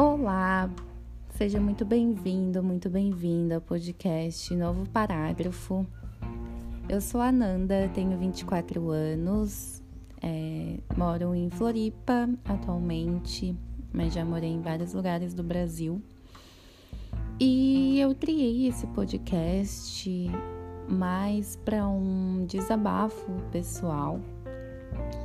Olá, 0.00 0.70
seja 1.30 1.58
muito 1.58 1.84
bem-vindo, 1.84 2.62
muito 2.62 2.88
bem-vinda 2.88 3.56
ao 3.56 3.60
podcast 3.60 4.54
Novo 4.54 4.88
Parágrafo. 4.90 5.84
Eu 6.88 7.00
sou 7.00 7.20
a 7.20 7.32
Nanda, 7.32 7.90
tenho 7.92 8.16
24 8.16 8.90
anos, 8.90 9.82
é, 10.22 10.78
moro 10.96 11.34
em 11.34 11.50
Floripa 11.50 12.30
atualmente, 12.44 13.56
mas 13.92 14.14
já 14.14 14.24
morei 14.24 14.50
em 14.50 14.60
vários 14.60 14.94
lugares 14.94 15.34
do 15.34 15.42
Brasil. 15.42 16.00
E 17.40 17.98
eu 17.98 18.14
criei 18.14 18.68
esse 18.68 18.86
podcast 18.86 20.30
mais 20.88 21.56
para 21.56 21.88
um 21.88 22.46
desabafo 22.46 23.32
pessoal. 23.50 24.20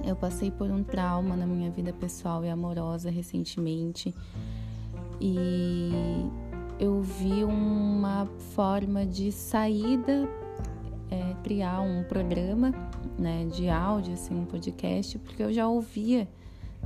Eu 0.03 0.15
passei 0.15 0.49
por 0.49 0.71
um 0.71 0.83
trauma 0.83 1.35
na 1.35 1.45
minha 1.45 1.69
vida 1.69 1.93
pessoal 1.93 2.43
e 2.43 2.49
amorosa 2.49 3.11
recentemente 3.11 4.11
e 5.19 5.91
eu 6.79 7.01
vi 7.01 7.43
uma 7.43 8.25
forma 8.55 9.05
de 9.05 9.31
saída, 9.31 10.27
é, 11.09 11.35
criar 11.43 11.81
um 11.81 12.03
programa 12.03 12.71
né, 13.17 13.45
de 13.45 13.69
áudio, 13.69 14.13
assim, 14.13 14.35
um 14.35 14.45
podcast, 14.45 15.17
porque 15.19 15.43
eu 15.43 15.53
já 15.53 15.67
ouvia 15.67 16.27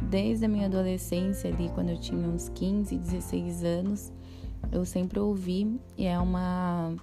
desde 0.01 0.45
a 0.45 0.47
minha 0.47 0.67
adolescência 0.67 1.49
ali, 1.49 1.69
quando 1.69 1.89
eu 1.89 1.97
tinha 1.99 2.27
uns 2.27 2.49
15, 2.49 2.97
16 2.97 3.63
anos, 3.63 4.11
eu 4.71 4.85
sempre 4.85 5.19
ouvi 5.19 5.79
e 5.97 6.05
é 6.05 6.19
uma, 6.19 6.93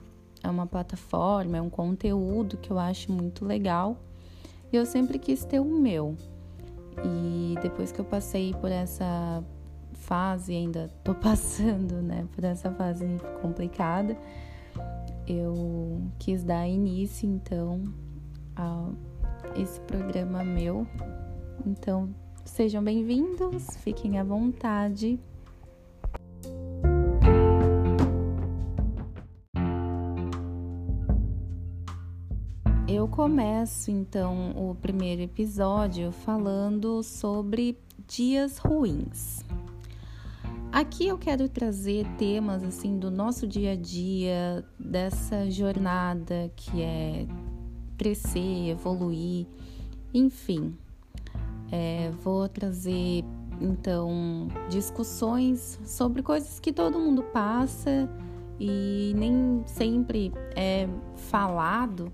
é 0.42 0.48
uma 0.48 0.66
plataforma, 0.66 1.56
é 1.56 1.62
um 1.62 1.70
conteúdo 1.70 2.56
que 2.56 2.70
eu 2.70 2.78
acho 2.78 3.10
muito 3.10 3.44
legal 3.44 3.96
e 4.72 4.76
eu 4.76 4.84
sempre 4.84 5.18
quis 5.18 5.44
ter 5.44 5.60
o 5.60 5.64
meu. 5.64 6.16
E 7.04 7.54
depois 7.60 7.90
que 7.90 8.00
eu 8.00 8.04
passei 8.04 8.54
por 8.54 8.70
essa 8.70 9.42
fase, 10.04 10.54
ainda 10.54 10.90
tô 11.02 11.14
passando, 11.16 12.00
né, 12.00 12.26
por 12.34 12.44
essa 12.44 12.70
fase 12.70 13.04
complicada, 13.40 14.16
eu 15.26 16.02
quis 16.18 16.44
dar 16.44 16.68
início 16.68 17.28
então 17.28 17.82
a 18.54 18.90
esse 19.56 19.80
programa 19.80 20.44
meu. 20.44 20.86
Então, 21.66 22.14
sejam 22.44 22.82
bem-vindos, 22.82 23.66
fiquem 23.78 24.18
à 24.18 24.24
vontade. 24.24 25.18
Eu 32.86 33.08
começo 33.08 33.90
então 33.90 34.52
o 34.56 34.74
primeiro 34.74 35.22
episódio 35.22 36.12
falando 36.12 37.02
sobre 37.02 37.78
dias 38.06 38.58
ruins. 38.58 39.43
Aqui 40.74 41.06
eu 41.06 41.16
quero 41.16 41.48
trazer 41.48 42.04
temas 42.18 42.64
assim 42.64 42.98
do 42.98 43.08
nosso 43.08 43.46
dia 43.46 43.74
a 43.74 43.76
dia, 43.76 44.64
dessa 44.76 45.48
jornada 45.48 46.50
que 46.56 46.82
é 46.82 47.28
crescer, 47.96 48.70
evoluir, 48.70 49.46
enfim. 50.12 50.76
É, 51.70 52.10
vou 52.24 52.48
trazer 52.48 53.22
então 53.60 54.48
discussões 54.68 55.78
sobre 55.84 56.24
coisas 56.24 56.58
que 56.58 56.72
todo 56.72 56.98
mundo 56.98 57.22
passa 57.22 58.10
e 58.58 59.12
nem 59.14 59.62
sempre 59.66 60.32
é 60.56 60.88
falado, 61.14 62.12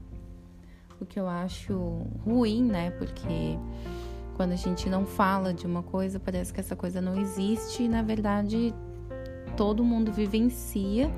o 1.01 1.07
que 1.07 1.19
eu 1.19 1.27
acho 1.27 1.73
ruim, 2.27 2.63
né? 2.65 2.91
Porque 2.91 3.59
quando 4.41 4.53
a 4.53 4.57
gente 4.57 4.89
não 4.89 5.05
fala 5.05 5.53
de 5.53 5.67
uma 5.67 5.83
coisa, 5.83 6.19
parece 6.19 6.51
que 6.51 6.59
essa 6.59 6.75
coisa 6.75 6.99
não 6.99 7.21
existe 7.21 7.83
e 7.83 7.89
na 7.91 8.01
verdade 8.01 8.75
todo 9.55 9.85
mundo 9.85 10.11
vivencia 10.11 11.11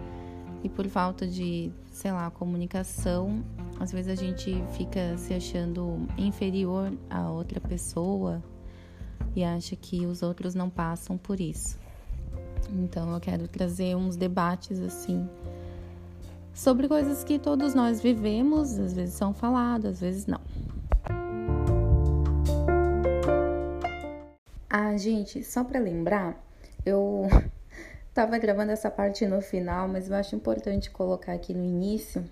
e 0.60 0.68
por 0.68 0.88
falta 0.88 1.24
de, 1.24 1.70
sei 1.92 2.10
lá, 2.10 2.28
comunicação, 2.32 3.44
às 3.78 3.92
vezes 3.92 4.10
a 4.10 4.20
gente 4.20 4.60
fica 4.72 5.16
se 5.16 5.32
achando 5.32 6.04
inferior 6.18 6.92
a 7.08 7.30
outra 7.30 7.60
pessoa 7.60 8.42
e 9.36 9.44
acha 9.44 9.76
que 9.76 10.04
os 10.04 10.20
outros 10.20 10.56
não 10.56 10.68
passam 10.68 11.16
por 11.16 11.38
isso. 11.38 11.78
Então 12.72 13.14
eu 13.14 13.20
quero 13.20 13.46
trazer 13.46 13.94
uns 13.94 14.16
debates 14.16 14.80
assim 14.80 15.28
sobre 16.52 16.88
coisas 16.88 17.22
que 17.22 17.38
todos 17.38 17.72
nós 17.72 18.00
vivemos, 18.00 18.76
às 18.80 18.92
vezes 18.92 19.14
são 19.14 19.32
faladas, 19.32 19.92
às 19.92 20.00
vezes 20.00 20.26
não. 20.26 20.40
Ah, 24.74 24.96
gente, 24.96 25.44
só 25.44 25.62
para 25.62 25.78
lembrar, 25.78 26.42
eu 26.86 27.28
tava 28.14 28.38
gravando 28.38 28.72
essa 28.72 28.90
parte 28.90 29.26
no 29.26 29.42
final, 29.42 29.86
mas 29.86 30.08
eu 30.08 30.16
acho 30.16 30.34
importante 30.34 30.90
colocar 30.90 31.34
aqui 31.34 31.52
no 31.52 31.62
início, 31.62 32.24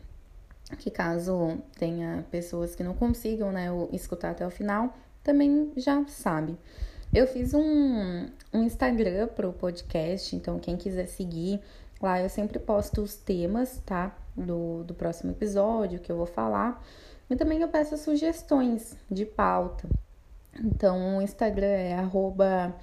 que 0.79 0.91
caso 0.91 1.59
tenha 1.79 2.25
pessoas 2.31 2.75
que 2.75 2.83
não 2.83 2.95
consigam, 2.95 3.53
né, 3.53 3.67
escutar 3.93 4.31
até 4.31 4.47
o 4.47 4.50
final, 4.50 4.97
também 5.23 5.71
já 5.77 6.03
sabe. 6.06 6.56
Eu 7.12 7.27
fiz 7.27 7.53
um, 7.53 8.31
um 8.55 8.62
Instagram 8.62 9.27
pro 9.27 9.53
podcast, 9.53 10.34
então 10.34 10.59
quem 10.59 10.79
quiser 10.79 11.09
seguir, 11.09 11.61
lá 12.00 12.23
eu 12.23 12.31
sempre 12.31 12.59
posto 12.59 13.03
os 13.03 13.17
temas, 13.17 13.83
tá? 13.84 14.17
Do, 14.34 14.83
do 14.84 14.95
próximo 14.95 15.33
episódio 15.33 16.00
que 16.00 16.11
eu 16.11 16.17
vou 16.17 16.25
falar. 16.25 16.83
E 17.29 17.37
também 17.37 17.61
eu 17.61 17.69
peço 17.69 17.99
sugestões 17.99 18.97
de 19.11 19.27
pauta. 19.27 19.87
Então, 20.59 21.19
o 21.19 21.22
Instagram 21.22 21.66
é 21.66 21.94
arroba 21.94 22.75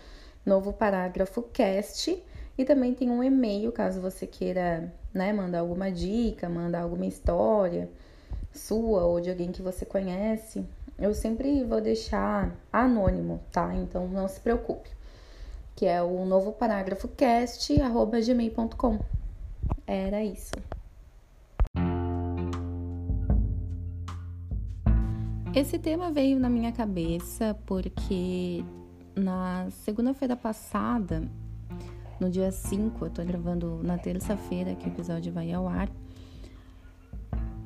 novo 0.45 0.71
parágrafo 0.71 1.41
cast 1.41 2.23
e 2.57 2.65
também 2.65 2.93
tem 2.93 3.09
um 3.09 3.23
e-mail 3.23 3.71
caso 3.71 4.01
você 4.01 4.25
queira 4.25 4.93
né, 5.13 5.33
mandar 5.33 5.59
alguma 5.59 5.91
dica, 5.91 6.47
mandar 6.47 6.81
alguma 6.81 7.05
história 7.05 7.89
sua 8.51 9.05
ou 9.05 9.21
de 9.21 9.29
alguém 9.29 9.51
que 9.51 9.61
você 9.61 9.85
conhece. 9.85 10.65
Eu 10.97 11.13
sempre 11.13 11.63
vou 11.63 11.79
deixar 11.79 12.55
anônimo, 12.73 13.39
tá? 13.51 13.73
Então 13.75 14.07
não 14.07 14.27
se 14.27 14.39
preocupe. 14.39 14.89
Que 15.75 15.85
é 15.85 16.01
o 16.01 16.25
novo 16.25 16.51
parágrafo 16.51 17.07
cast 17.09 17.79
arroba 17.79 18.19
gmail.com. 18.19 18.99
Era 19.85 20.23
isso. 20.23 20.53
Esse 25.57 25.79
tema 25.79 26.11
veio 26.11 26.39
na 26.39 26.51
minha 26.51 26.71
cabeça 26.71 27.57
porque 27.65 28.63
na 29.15 29.67
segunda-feira 29.71 30.35
passada, 30.35 31.27
no 32.19 32.29
dia 32.29 32.51
5, 32.51 33.03
eu 33.03 33.09
tô 33.09 33.25
gravando 33.25 33.81
na 33.81 33.97
terça-feira 33.97 34.75
que 34.75 34.87
o 34.87 34.91
episódio 34.91 35.33
vai 35.33 35.51
ao 35.51 35.67
ar, 35.67 35.89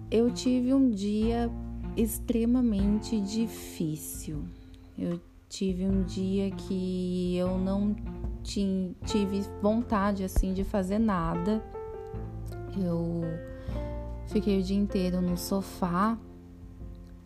eu 0.10 0.32
tive 0.32 0.74
um 0.74 0.90
dia 0.90 1.52
extremamente 1.98 3.20
difícil. 3.20 4.46
Eu 4.98 5.20
tive 5.50 5.86
um 5.86 6.04
dia 6.04 6.50
que 6.50 7.36
eu 7.36 7.58
não 7.58 7.94
tive 8.42 9.42
vontade 9.62 10.24
assim 10.24 10.54
de 10.54 10.64
fazer 10.64 10.98
nada. 10.98 11.62
Eu 12.82 13.22
fiquei 14.28 14.62
o 14.62 14.64
dia 14.64 14.78
inteiro 14.78 15.20
no 15.20 15.36
sofá 15.36 16.18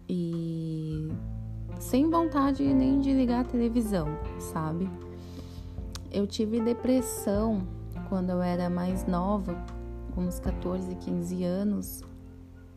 e 0.07 1.09
sem 1.79 2.09
vontade 2.09 2.63
nem 2.63 2.99
de 2.99 3.13
ligar 3.13 3.41
a 3.41 3.43
televisão, 3.43 4.07
sabe? 4.39 4.89
Eu 6.11 6.25
tive 6.25 6.61
depressão 6.61 7.67
quando 8.09 8.29
eu 8.29 8.41
era 8.41 8.69
mais 8.69 9.05
nova, 9.05 9.55
com 10.13 10.21
uns 10.21 10.39
14, 10.39 10.95
15 10.95 11.43
anos, 11.43 12.03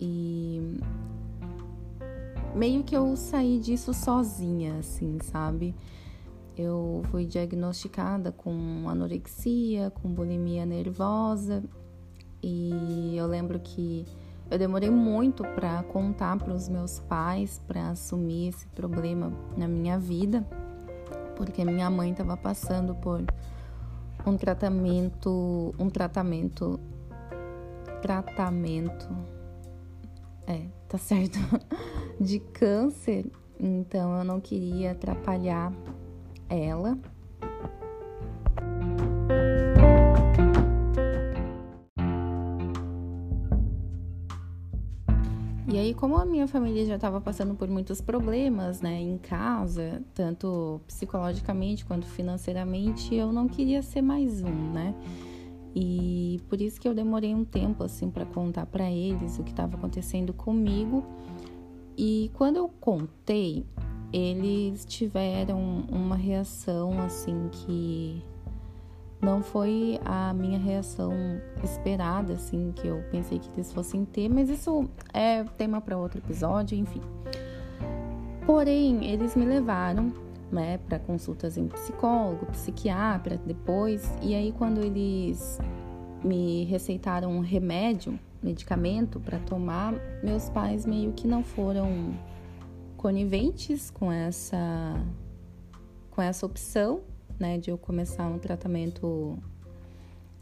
e 0.01 0.81
meio 2.55 2.83
que 2.83 2.97
eu 2.97 3.17
saí 3.17 3.59
disso 3.59 3.95
sozinha, 3.95 4.79
assim, 4.79 5.19
sabe? 5.23 5.75
Eu 6.57 7.03
fui 7.11 7.25
diagnosticada 7.25 8.33
com 8.33 8.89
anorexia, 8.89 9.91
com 9.91 10.09
bulimia 10.09 10.67
nervosa, 10.67 11.63
e 12.43 13.15
eu 13.17 13.27
lembro 13.27 13.61
que 13.61 14.05
eu 14.51 14.59
demorei 14.59 14.91
muito 14.91 15.43
para 15.43 15.83
contar 15.83 16.39
para 16.39 16.55
os 16.55 16.69
meus 16.69 17.01
pais, 17.01 17.61
para 17.67 17.91
assumir 17.91 18.49
esse 18.49 18.67
problema 18.69 19.33
na 19.57 19.69
minha 19.69 19.99
vida, 19.99 20.43
porque 21.37 21.65
minha 21.65 21.91
mãe 21.91 22.13
estava 22.13 22.37
passando 22.37 22.95
por 22.95 23.23
um 24.27 24.37
tratamento, 24.37 25.75
um 25.79 25.91
tratamento, 25.91 26.81
tratamento, 28.01 29.09
é, 30.47 30.67
tá 30.89 30.97
certo, 30.97 31.39
de 32.19 32.39
câncer. 32.41 33.31
Então 33.61 34.17
eu 34.17 34.25
não 34.25 34.41
queria 34.41 34.93
atrapalhar 34.93 35.73
ela 36.49 36.99
como 45.99 46.17
a 46.17 46.25
minha 46.25 46.47
família 46.47 46.87
já 46.87 46.95
estava 46.95 47.21
passando 47.21 47.57
por 47.57 47.67
muitos 47.67 48.01
problemas, 48.01 48.81
né, 48.81 49.01
em 49.01 49.19
casa, 49.19 50.01
tanto 50.15 50.81
psicologicamente 50.87 51.85
quanto 51.85 52.07
financeiramente, 52.07 53.17
eu 53.17 53.33
não 53.33 53.49
queria 53.49 53.83
ser 53.83 54.01
mais 54.01 54.41
um, 54.41 54.73
né? 54.73 54.95
E 55.75 56.41
por 56.49 56.61
isso 56.61 56.81
que 56.81 56.87
eu 56.87 56.95
demorei 56.95 57.35
um 57.35 57.45
tempo 57.45 57.83
assim 57.83 58.09
para 58.11 58.25
contar 58.25 58.65
para 58.67 58.89
eles 58.89 59.41
o 59.41 59.43
que 59.43 59.51
estava 59.51 59.77
acontecendo 59.77 60.33
comigo. 60.33 61.05
E 61.97 62.31
quando 62.35 62.59
eu 62.59 62.69
contei, 62.69 63.67
eles 64.13 64.85
tiveram 64.85 65.85
uma 65.91 66.15
reação 66.15 66.93
assim 67.01 67.49
que 67.51 68.23
não 69.21 69.43
foi 69.43 69.99
a 70.05 70.33
minha 70.33 70.59
reação 70.59 71.13
esperada, 71.63 72.35
assim, 72.35 72.73
que 72.75 72.87
eu 72.87 73.03
pensei 73.11 73.39
que 73.39 73.49
eles 73.51 73.73
fossem 73.73 74.05
ter, 74.05 74.29
mas 74.29 74.49
isso 74.49 74.89
é 75.13 75.43
tema 75.57 75.81
para 75.81 75.97
outro 75.97 76.19
episódio, 76.19 76.79
enfim. 76.79 77.01
Porém, 78.47 79.11
eles 79.11 79.35
me 79.35 79.45
levaram, 79.45 80.13
né, 80.51 80.79
para 80.79 80.99
consultas 80.99 81.59
em 81.59 81.67
psicólogo, 81.67 82.47
psiquiatra 82.47 83.39
depois, 83.45 84.11
e 84.23 84.35
aí 84.35 84.53
quando 84.53 84.81
eles 84.81 85.59
me 86.25 86.65
receitaram 86.65 87.31
um 87.33 87.41
remédio, 87.41 88.19
medicamento 88.43 89.19
para 89.19 89.39
tomar, 89.41 89.95
meus 90.23 90.49
pais 90.49 90.87
meio 90.87 91.13
que 91.13 91.27
não 91.27 91.43
foram 91.43 92.15
coniventes 92.97 93.91
com 93.91 94.11
essa 94.11 94.95
com 96.11 96.23
essa 96.23 96.45
opção 96.45 97.01
né, 97.39 97.59
de 97.59 97.71
eu 97.71 97.79
começar 97.79 98.27
um 98.27 98.39
tratamento 98.39 99.39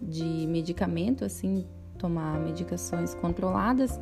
de 0.00 0.46
medicamento, 0.46 1.24
assim, 1.24 1.66
tomar 1.98 2.38
medicações 2.40 3.14
controladas 3.14 3.98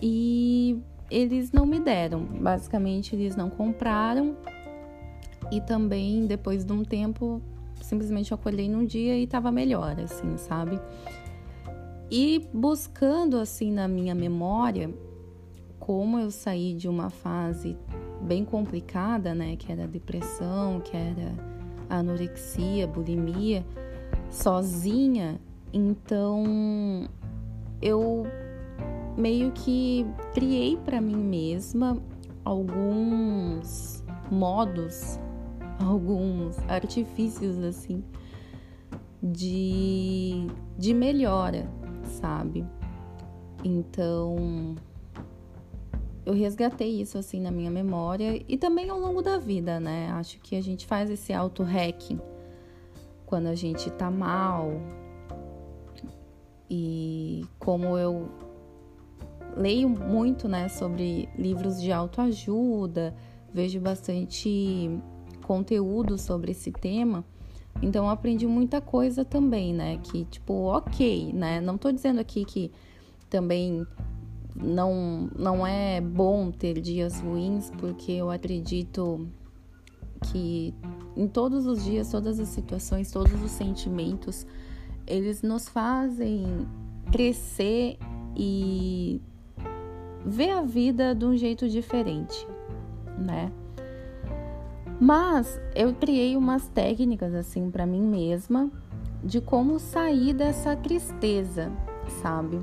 e 0.00 0.80
eles 1.10 1.52
não 1.52 1.66
me 1.66 1.80
deram. 1.80 2.24
Basicamente, 2.24 3.14
eles 3.14 3.36
não 3.36 3.50
compraram 3.50 4.36
e 5.50 5.60
também 5.60 6.26
depois 6.26 6.64
de 6.64 6.72
um 6.72 6.84
tempo 6.84 7.40
simplesmente 7.80 8.32
eu 8.32 8.36
acordei 8.36 8.68
num 8.68 8.84
dia 8.84 9.16
e 9.16 9.24
estava 9.24 9.52
melhor, 9.52 9.98
assim, 10.00 10.36
sabe? 10.36 10.80
E 12.10 12.48
buscando 12.52 13.38
assim 13.38 13.72
na 13.72 13.86
minha 13.86 14.14
memória 14.14 14.92
como 15.78 16.18
eu 16.18 16.30
saí 16.30 16.74
de 16.74 16.88
uma 16.88 17.10
fase 17.10 17.76
bem 18.20 18.44
complicada, 18.44 19.34
né, 19.34 19.54
que 19.56 19.70
era 19.70 19.86
depressão, 19.86 20.80
que 20.80 20.96
era 20.96 21.32
anorexia, 21.88 22.86
bulimia, 22.86 23.64
sozinha, 24.30 25.40
então 25.72 26.44
eu 27.80 28.26
meio 29.16 29.52
que 29.52 30.06
criei 30.34 30.76
para 30.76 31.00
mim 31.00 31.16
mesma 31.16 31.96
alguns 32.44 34.04
modos, 34.30 35.18
alguns 35.84 36.58
artifícios 36.68 37.58
assim 37.58 38.02
de, 39.22 40.46
de 40.78 40.94
melhora, 40.94 41.68
sabe? 42.04 42.64
Então 43.64 44.76
eu 46.26 46.34
resgatei 46.34 47.00
isso 47.00 47.16
assim 47.16 47.40
na 47.40 47.52
minha 47.52 47.70
memória 47.70 48.42
e 48.48 48.58
também 48.58 48.90
ao 48.90 48.98
longo 48.98 49.22
da 49.22 49.38
vida, 49.38 49.78
né? 49.78 50.10
Acho 50.10 50.40
que 50.40 50.56
a 50.56 50.60
gente 50.60 50.84
faz 50.84 51.08
esse 51.08 51.32
auto-hacking 51.32 52.20
quando 53.24 53.46
a 53.46 53.54
gente 53.54 53.88
tá 53.92 54.10
mal. 54.10 54.72
E 56.68 57.44
como 57.60 57.96
eu 57.96 58.28
leio 59.56 59.88
muito, 59.88 60.48
né, 60.48 60.68
sobre 60.68 61.28
livros 61.38 61.80
de 61.80 61.92
autoajuda, 61.92 63.14
vejo 63.54 63.80
bastante 63.80 64.90
conteúdo 65.44 66.18
sobre 66.18 66.50
esse 66.50 66.72
tema. 66.72 67.24
Então 67.80 68.10
aprendi 68.10 68.48
muita 68.48 68.80
coisa 68.80 69.24
também, 69.24 69.72
né? 69.72 69.98
Que 69.98 70.24
tipo, 70.24 70.52
ok, 70.64 71.32
né? 71.32 71.60
Não 71.60 71.78
tô 71.78 71.92
dizendo 71.92 72.18
aqui 72.18 72.44
que 72.44 72.72
também 73.30 73.86
não, 74.60 75.28
não 75.36 75.66
é 75.66 76.00
bom 76.00 76.50
ter 76.50 76.80
dias 76.80 77.20
ruins, 77.20 77.70
porque 77.78 78.12
eu 78.12 78.30
acredito 78.30 79.28
que 80.30 80.74
em 81.16 81.26
todos 81.26 81.66
os 81.66 81.84
dias, 81.84 82.10
todas 82.10 82.38
as 82.38 82.48
situações, 82.48 83.10
todos 83.10 83.42
os 83.42 83.50
sentimentos, 83.50 84.46
eles 85.06 85.42
nos 85.42 85.68
fazem 85.68 86.66
crescer 87.10 87.98
e 88.36 89.20
ver 90.24 90.50
a 90.50 90.62
vida 90.62 91.14
de 91.14 91.24
um 91.24 91.36
jeito 91.36 91.68
diferente, 91.68 92.46
né? 93.18 93.52
Mas 95.00 95.60
eu 95.74 95.94
criei 95.94 96.36
umas 96.36 96.68
técnicas 96.68 97.34
assim 97.34 97.70
para 97.70 97.86
mim 97.86 98.02
mesma 98.02 98.70
de 99.22 99.40
como 99.40 99.78
sair 99.78 100.32
dessa 100.32 100.74
tristeza, 100.74 101.70
sabe? 102.22 102.60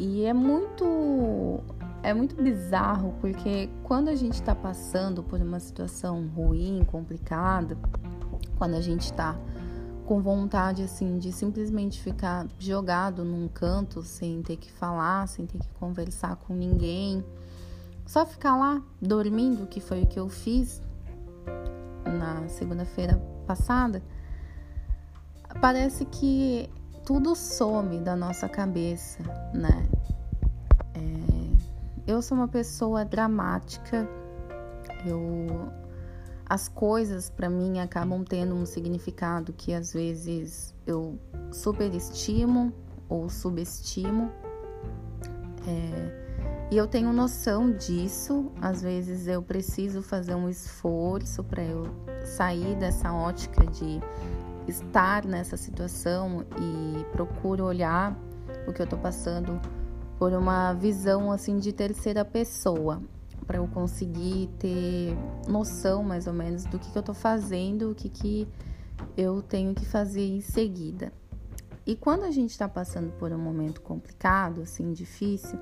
E 0.00 0.24
é 0.24 0.32
muito 0.32 1.60
é 2.02 2.14
muito 2.14 2.34
bizarro 2.34 3.14
porque 3.20 3.68
quando 3.82 4.08
a 4.08 4.14
gente 4.14 4.32
está 4.32 4.54
passando 4.54 5.22
por 5.22 5.38
uma 5.38 5.60
situação 5.60 6.26
ruim, 6.28 6.82
complicada, 6.86 7.76
quando 8.56 8.76
a 8.76 8.80
gente 8.80 9.02
está 9.02 9.38
com 10.06 10.22
vontade 10.22 10.82
assim 10.82 11.18
de 11.18 11.30
simplesmente 11.30 12.00
ficar 12.00 12.46
jogado 12.58 13.22
num 13.26 13.46
canto 13.46 14.02
sem 14.02 14.40
ter 14.40 14.56
que 14.56 14.72
falar, 14.72 15.28
sem 15.28 15.44
ter 15.44 15.58
que 15.58 15.68
conversar 15.74 16.36
com 16.36 16.54
ninguém, 16.54 17.22
só 18.06 18.24
ficar 18.24 18.56
lá 18.56 18.82
dormindo, 19.02 19.66
que 19.66 19.80
foi 19.80 20.04
o 20.04 20.06
que 20.06 20.18
eu 20.18 20.30
fiz 20.30 20.80
na 22.06 22.48
segunda-feira 22.48 23.20
passada, 23.46 24.02
parece 25.60 26.06
que 26.06 26.70
tudo 27.04 27.34
some 27.34 27.98
da 28.00 28.14
nossa 28.14 28.48
cabeça, 28.48 29.22
né? 29.54 29.88
É, 30.94 32.10
eu 32.10 32.20
sou 32.22 32.36
uma 32.36 32.48
pessoa 32.48 33.04
dramática, 33.04 34.08
eu 35.06 35.70
as 36.50 36.66
coisas 36.66 37.30
para 37.30 37.48
mim 37.48 37.78
acabam 37.78 38.24
tendo 38.24 38.56
um 38.56 38.66
significado 38.66 39.52
que 39.52 39.72
às 39.72 39.92
vezes 39.92 40.74
eu 40.84 41.16
superestimo 41.52 42.72
ou 43.08 43.28
subestimo. 43.28 44.32
É, 45.64 46.20
e 46.72 46.76
eu 46.76 46.88
tenho 46.88 47.12
noção 47.12 47.70
disso. 47.70 48.50
Às 48.60 48.82
vezes 48.82 49.28
eu 49.28 49.42
preciso 49.42 50.02
fazer 50.02 50.34
um 50.34 50.48
esforço 50.48 51.44
para 51.44 51.62
eu 51.62 51.86
sair 52.24 52.76
dessa 52.76 53.12
ótica 53.12 53.64
de 53.66 54.00
estar 54.70 55.24
nessa 55.26 55.56
situação 55.56 56.46
e 56.58 57.04
procuro 57.12 57.64
olhar 57.64 58.16
o 58.66 58.72
que 58.72 58.80
eu 58.80 58.86
tô 58.86 58.96
passando 58.96 59.60
por 60.18 60.32
uma 60.32 60.72
visão 60.72 61.30
assim 61.30 61.58
de 61.58 61.72
terceira 61.72 62.24
pessoa, 62.24 63.02
para 63.46 63.58
eu 63.58 63.66
conseguir 63.66 64.48
ter 64.58 65.16
noção 65.48 66.02
mais 66.02 66.26
ou 66.26 66.32
menos 66.32 66.64
do 66.64 66.78
que, 66.78 66.90
que 66.90 66.98
eu 66.98 67.02
tô 67.02 67.14
fazendo, 67.14 67.90
o 67.90 67.94
que, 67.94 68.08
que 68.08 68.48
eu 69.16 69.42
tenho 69.42 69.74
que 69.74 69.84
fazer 69.84 70.26
em 70.26 70.40
seguida. 70.40 71.12
E 71.86 71.96
quando 71.96 72.24
a 72.24 72.30
gente 72.30 72.50
está 72.50 72.68
passando 72.68 73.10
por 73.12 73.32
um 73.32 73.38
momento 73.38 73.80
complicado, 73.80 74.62
assim, 74.62 74.92
difícil, 74.92 75.58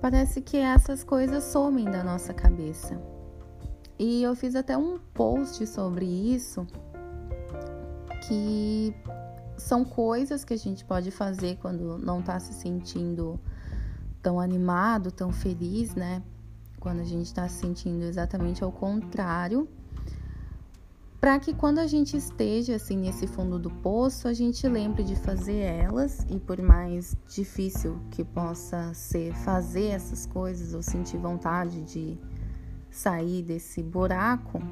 parece 0.00 0.40
que 0.40 0.56
essas 0.56 1.04
coisas 1.04 1.44
somem 1.44 1.84
da 1.84 2.02
nossa 2.02 2.32
cabeça. 2.32 3.00
E 3.98 4.22
eu 4.22 4.34
fiz 4.34 4.54
até 4.54 4.78
um 4.78 4.98
post 5.12 5.66
sobre 5.66 6.06
isso 6.06 6.66
que 8.30 8.94
são 9.56 9.84
coisas 9.84 10.44
que 10.44 10.54
a 10.54 10.56
gente 10.56 10.84
pode 10.84 11.10
fazer 11.10 11.58
quando 11.60 11.98
não 11.98 12.20
está 12.20 12.38
se 12.38 12.54
sentindo 12.54 13.40
tão 14.22 14.38
animado, 14.38 15.10
tão 15.10 15.32
feliz, 15.32 15.96
né? 15.96 16.22
Quando 16.78 17.00
a 17.00 17.04
gente 17.04 17.26
está 17.26 17.48
se 17.48 17.60
sentindo 17.60 18.04
exatamente 18.04 18.62
ao 18.62 18.70
contrário, 18.70 19.68
para 21.20 21.40
que 21.40 21.52
quando 21.52 21.80
a 21.80 21.88
gente 21.88 22.16
esteja 22.16 22.76
assim 22.76 22.96
nesse 22.96 23.26
fundo 23.26 23.58
do 23.58 23.68
poço, 23.68 24.28
a 24.28 24.32
gente 24.32 24.66
lembre 24.68 25.02
de 25.02 25.16
fazer 25.16 25.58
elas 25.58 26.24
e 26.30 26.38
por 26.38 26.62
mais 26.62 27.16
difícil 27.28 27.98
que 28.12 28.22
possa 28.22 28.94
ser 28.94 29.34
fazer 29.34 29.88
essas 29.88 30.24
coisas 30.24 30.72
ou 30.72 30.82
sentir 30.82 31.18
vontade 31.18 31.82
de 31.82 32.16
sair 32.90 33.42
desse 33.42 33.82
buraco, 33.82 34.62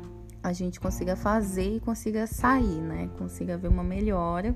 a 0.43 0.53
gente 0.53 0.79
consiga 0.79 1.17
fazer 1.17 1.77
e 1.77 1.81
consiga 1.81 2.27
sair, 2.27 2.81
né? 2.81 3.11
Consiga 3.19 3.57
ver 3.57 3.69
uma 3.69 3.83
melhora. 3.83 4.55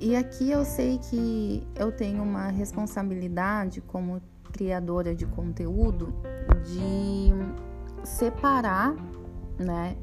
E 0.00 0.14
aqui 0.14 0.50
eu 0.50 0.64
sei 0.64 0.98
que 0.98 1.66
eu 1.74 1.90
tenho 1.90 2.22
uma 2.22 2.48
responsabilidade 2.48 3.80
como 3.80 4.20
criadora 4.52 5.14
de 5.14 5.26
conteúdo 5.26 6.14
de 6.64 7.32
separar, 8.04 8.94
né, 9.58 9.96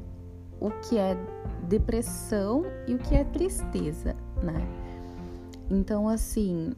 o 0.60 0.70
que 0.70 0.98
é 0.98 1.16
depressão 1.62 2.64
e 2.86 2.94
o 2.94 2.98
que 2.98 3.14
é 3.14 3.24
tristeza, 3.24 4.14
né? 4.42 4.66
Então, 5.70 6.08
assim, 6.08 6.72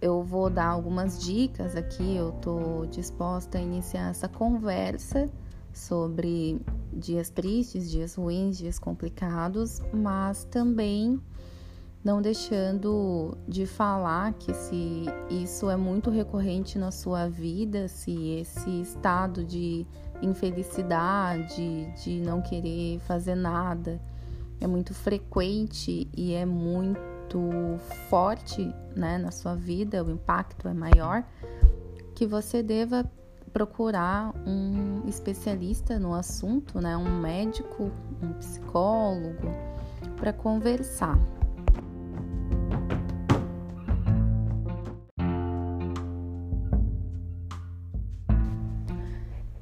eu 0.00 0.22
vou 0.22 0.50
dar 0.50 0.66
algumas 0.66 1.22
dicas 1.22 1.76
aqui. 1.76 2.16
Eu 2.16 2.32
tô 2.32 2.86
disposta 2.86 3.58
a 3.58 3.60
iniciar 3.60 4.10
essa 4.10 4.28
conversa 4.28 5.30
sobre 5.72 6.60
dias 6.92 7.30
tristes, 7.30 7.90
dias 7.90 8.14
ruins, 8.14 8.58
dias 8.58 8.78
complicados, 8.78 9.80
mas 9.92 10.44
também 10.44 11.20
não 12.04 12.20
deixando 12.20 13.36
de 13.46 13.64
falar 13.64 14.32
que 14.34 14.52
se 14.52 15.04
isso 15.30 15.70
é 15.70 15.76
muito 15.76 16.10
recorrente 16.10 16.76
na 16.76 16.90
sua 16.90 17.28
vida, 17.28 17.86
se 17.86 18.40
esse 18.40 18.80
estado 18.80 19.44
de 19.44 19.86
infelicidade, 20.20 21.92
de 22.02 22.20
não 22.20 22.42
querer 22.42 22.98
fazer 23.00 23.36
nada, 23.36 24.00
é 24.60 24.66
muito 24.66 24.94
frequente 24.94 26.08
e 26.16 26.32
é 26.32 26.44
muito 26.44 27.40
forte, 28.08 28.72
né, 28.96 29.18
na 29.18 29.30
sua 29.30 29.54
vida, 29.54 30.04
o 30.04 30.10
impacto 30.10 30.68
é 30.68 30.74
maior, 30.74 31.24
que 32.14 32.26
você 32.26 32.62
deva 32.62 33.08
procurar 33.52 34.32
um 34.46 35.02
especialista 35.06 35.98
no 35.98 36.14
assunto, 36.14 36.80
né, 36.80 36.96
um 36.96 37.20
médico, 37.20 37.90
um 38.22 38.32
psicólogo, 38.34 39.48
para 40.16 40.32
conversar. 40.32 41.18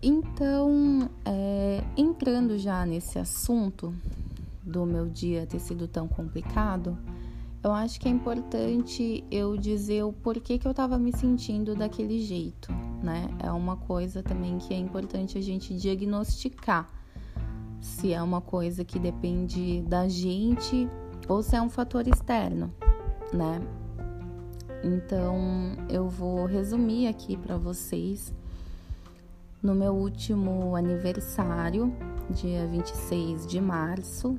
Então, 0.02 1.10
é, 1.24 1.84
entrando 1.96 2.56
já 2.56 2.86
nesse 2.86 3.18
assunto 3.18 3.94
do 4.62 4.86
meu 4.86 5.06
dia 5.06 5.46
ter 5.46 5.58
sido 5.58 5.86
tão 5.86 6.08
complicado, 6.08 6.96
eu 7.62 7.72
acho 7.72 8.00
que 8.00 8.08
é 8.08 8.10
importante 8.10 9.22
eu 9.30 9.56
dizer 9.56 10.02
o 10.04 10.12
porquê 10.12 10.58
que 10.58 10.66
eu 10.66 10.70
estava 10.70 10.98
me 10.98 11.12
sentindo 11.12 11.74
daquele 11.74 12.18
jeito, 12.20 12.72
né? 13.02 13.28
É 13.38 13.50
uma 13.50 13.76
coisa 13.76 14.22
também 14.22 14.58
que 14.58 14.74
é 14.74 14.76
importante 14.76 15.38
a 15.38 15.40
gente 15.40 15.74
diagnosticar 15.74 16.88
se 17.80 18.12
é 18.12 18.22
uma 18.22 18.40
coisa 18.40 18.84
que 18.84 18.98
depende 18.98 19.82
da 19.82 20.06
gente 20.06 20.88
ou 21.28 21.42
se 21.42 21.56
é 21.56 21.62
um 21.62 21.70
fator 21.70 22.06
externo, 22.06 22.72
né? 23.32 23.60
Então, 24.82 25.36
eu 25.88 26.08
vou 26.08 26.46
resumir 26.46 27.06
aqui 27.06 27.36
para 27.36 27.56
vocês 27.56 28.34
no 29.62 29.74
meu 29.74 29.94
último 29.94 30.74
aniversário, 30.74 31.92
dia 32.30 32.66
26 32.66 33.46
de 33.46 33.60
março, 33.60 34.38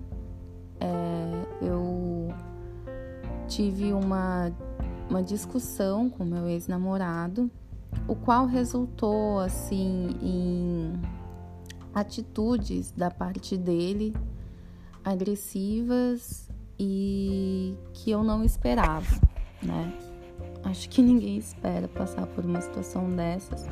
é, 0.79 1.45
eu 1.61 2.29
tive 3.47 3.93
uma, 3.93 4.51
uma 5.07 5.21
discussão 5.21 6.09
com 6.09 6.25
meu 6.25 6.47
ex-namorado, 6.47 7.51
o 8.07 8.15
qual 8.15 8.45
resultou 8.45 9.39
assim 9.39 10.09
em 10.21 10.93
atitudes 11.93 12.91
da 12.91 13.11
parte 13.11 13.57
dele 13.57 14.15
agressivas 15.03 16.49
e 16.79 17.75
que 17.93 18.11
eu 18.11 18.23
não 18.23 18.43
esperava, 18.43 19.19
né? 19.61 19.93
Acho 20.63 20.89
que 20.89 21.01
ninguém 21.01 21.37
espera 21.37 21.87
passar 21.87 22.27
por 22.27 22.45
uma 22.45 22.61
situação 22.61 23.09
dessas 23.15 23.67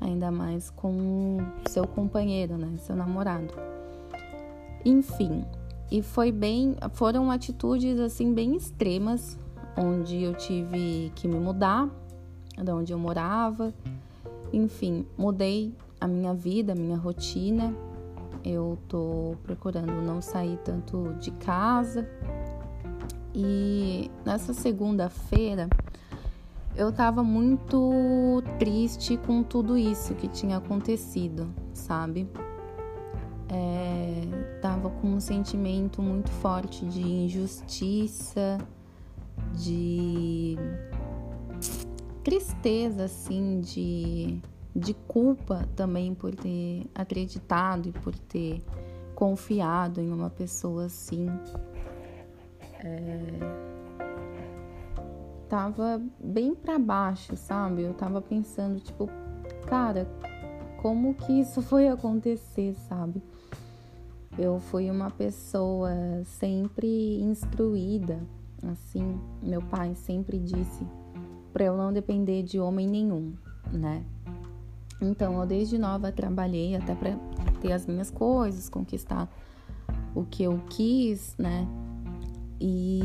ainda 0.00 0.30
mais 0.30 0.70
com 0.70 1.38
seu 1.68 1.86
companheiro, 1.86 2.56
né, 2.56 2.76
seu 2.78 2.94
namorado. 2.94 3.54
Enfim, 4.84 5.44
e 5.90 6.02
foi 6.02 6.30
bem, 6.30 6.76
foram 6.92 7.30
atitudes 7.30 7.98
assim 7.98 8.32
bem 8.32 8.56
extremas, 8.56 9.38
onde 9.76 10.22
eu 10.22 10.34
tive 10.34 11.12
que 11.14 11.26
me 11.26 11.38
mudar, 11.38 11.88
de 12.62 12.70
onde 12.70 12.92
eu 12.92 12.98
morava. 12.98 13.72
Enfim, 14.52 15.06
mudei 15.16 15.74
a 16.00 16.06
minha 16.06 16.34
vida, 16.34 16.72
a 16.72 16.76
minha 16.76 16.96
rotina. 16.96 17.74
Eu 18.44 18.78
tô 18.88 19.36
procurando 19.42 19.92
não 20.02 20.22
sair 20.22 20.58
tanto 20.58 21.14
de 21.20 21.30
casa. 21.32 22.08
E 23.34 24.10
nessa 24.24 24.54
segunda-feira, 24.54 25.68
eu 26.76 26.92
tava 26.92 27.22
muito 27.22 28.42
triste 28.58 29.16
com 29.16 29.42
tudo 29.42 29.76
isso 29.76 30.14
que 30.14 30.28
tinha 30.28 30.58
acontecido, 30.58 31.48
sabe? 31.74 32.28
É, 33.48 34.58
tava 34.60 34.90
com 34.90 35.08
um 35.08 35.20
sentimento 35.20 36.02
muito 36.02 36.30
forte 36.30 36.84
de 36.86 37.00
injustiça, 37.00 38.58
de 39.54 40.56
tristeza, 42.26 43.04
assim, 43.04 43.60
de, 43.60 44.40
de 44.74 44.92
culpa 45.06 45.64
também 45.76 46.12
por 46.12 46.34
ter 46.34 46.84
acreditado 46.92 47.88
e 47.88 47.92
por 47.92 48.18
ter 48.18 48.64
confiado 49.14 50.00
em 50.00 50.10
uma 50.10 50.28
pessoa 50.28 50.86
assim. 50.86 51.28
É, 52.82 53.38
tava 55.48 56.02
bem 56.18 56.52
para 56.52 56.80
baixo, 56.80 57.36
sabe? 57.36 57.82
Eu 57.82 57.94
tava 57.94 58.20
pensando, 58.20 58.80
tipo, 58.80 59.08
cara, 59.68 60.04
como 60.82 61.14
que 61.14 61.32
isso 61.32 61.62
foi 61.70 61.86
acontecer, 61.86 62.74
sabe? 62.88 63.22
Eu 64.36 64.58
fui 64.58 64.90
uma 64.90 65.12
pessoa 65.12 65.92
sempre 66.24 67.20
instruída, 67.20 68.20
assim, 68.64 69.16
meu 69.40 69.62
pai 69.62 69.94
sempre 69.94 70.40
disse 70.40 70.84
para 71.56 71.64
eu 71.64 71.74
não 71.74 71.90
depender 71.90 72.42
de 72.42 72.60
homem 72.60 72.86
nenhum, 72.86 73.32
né? 73.72 74.04
Então, 75.00 75.40
eu 75.40 75.46
desde 75.46 75.78
nova 75.78 76.12
trabalhei 76.12 76.76
até 76.76 76.94
para 76.94 77.16
ter 77.62 77.72
as 77.72 77.86
minhas 77.86 78.10
coisas, 78.10 78.68
conquistar 78.68 79.26
o 80.14 80.22
que 80.22 80.42
eu 80.42 80.60
quis, 80.68 81.34
né? 81.38 81.66
E 82.60 83.00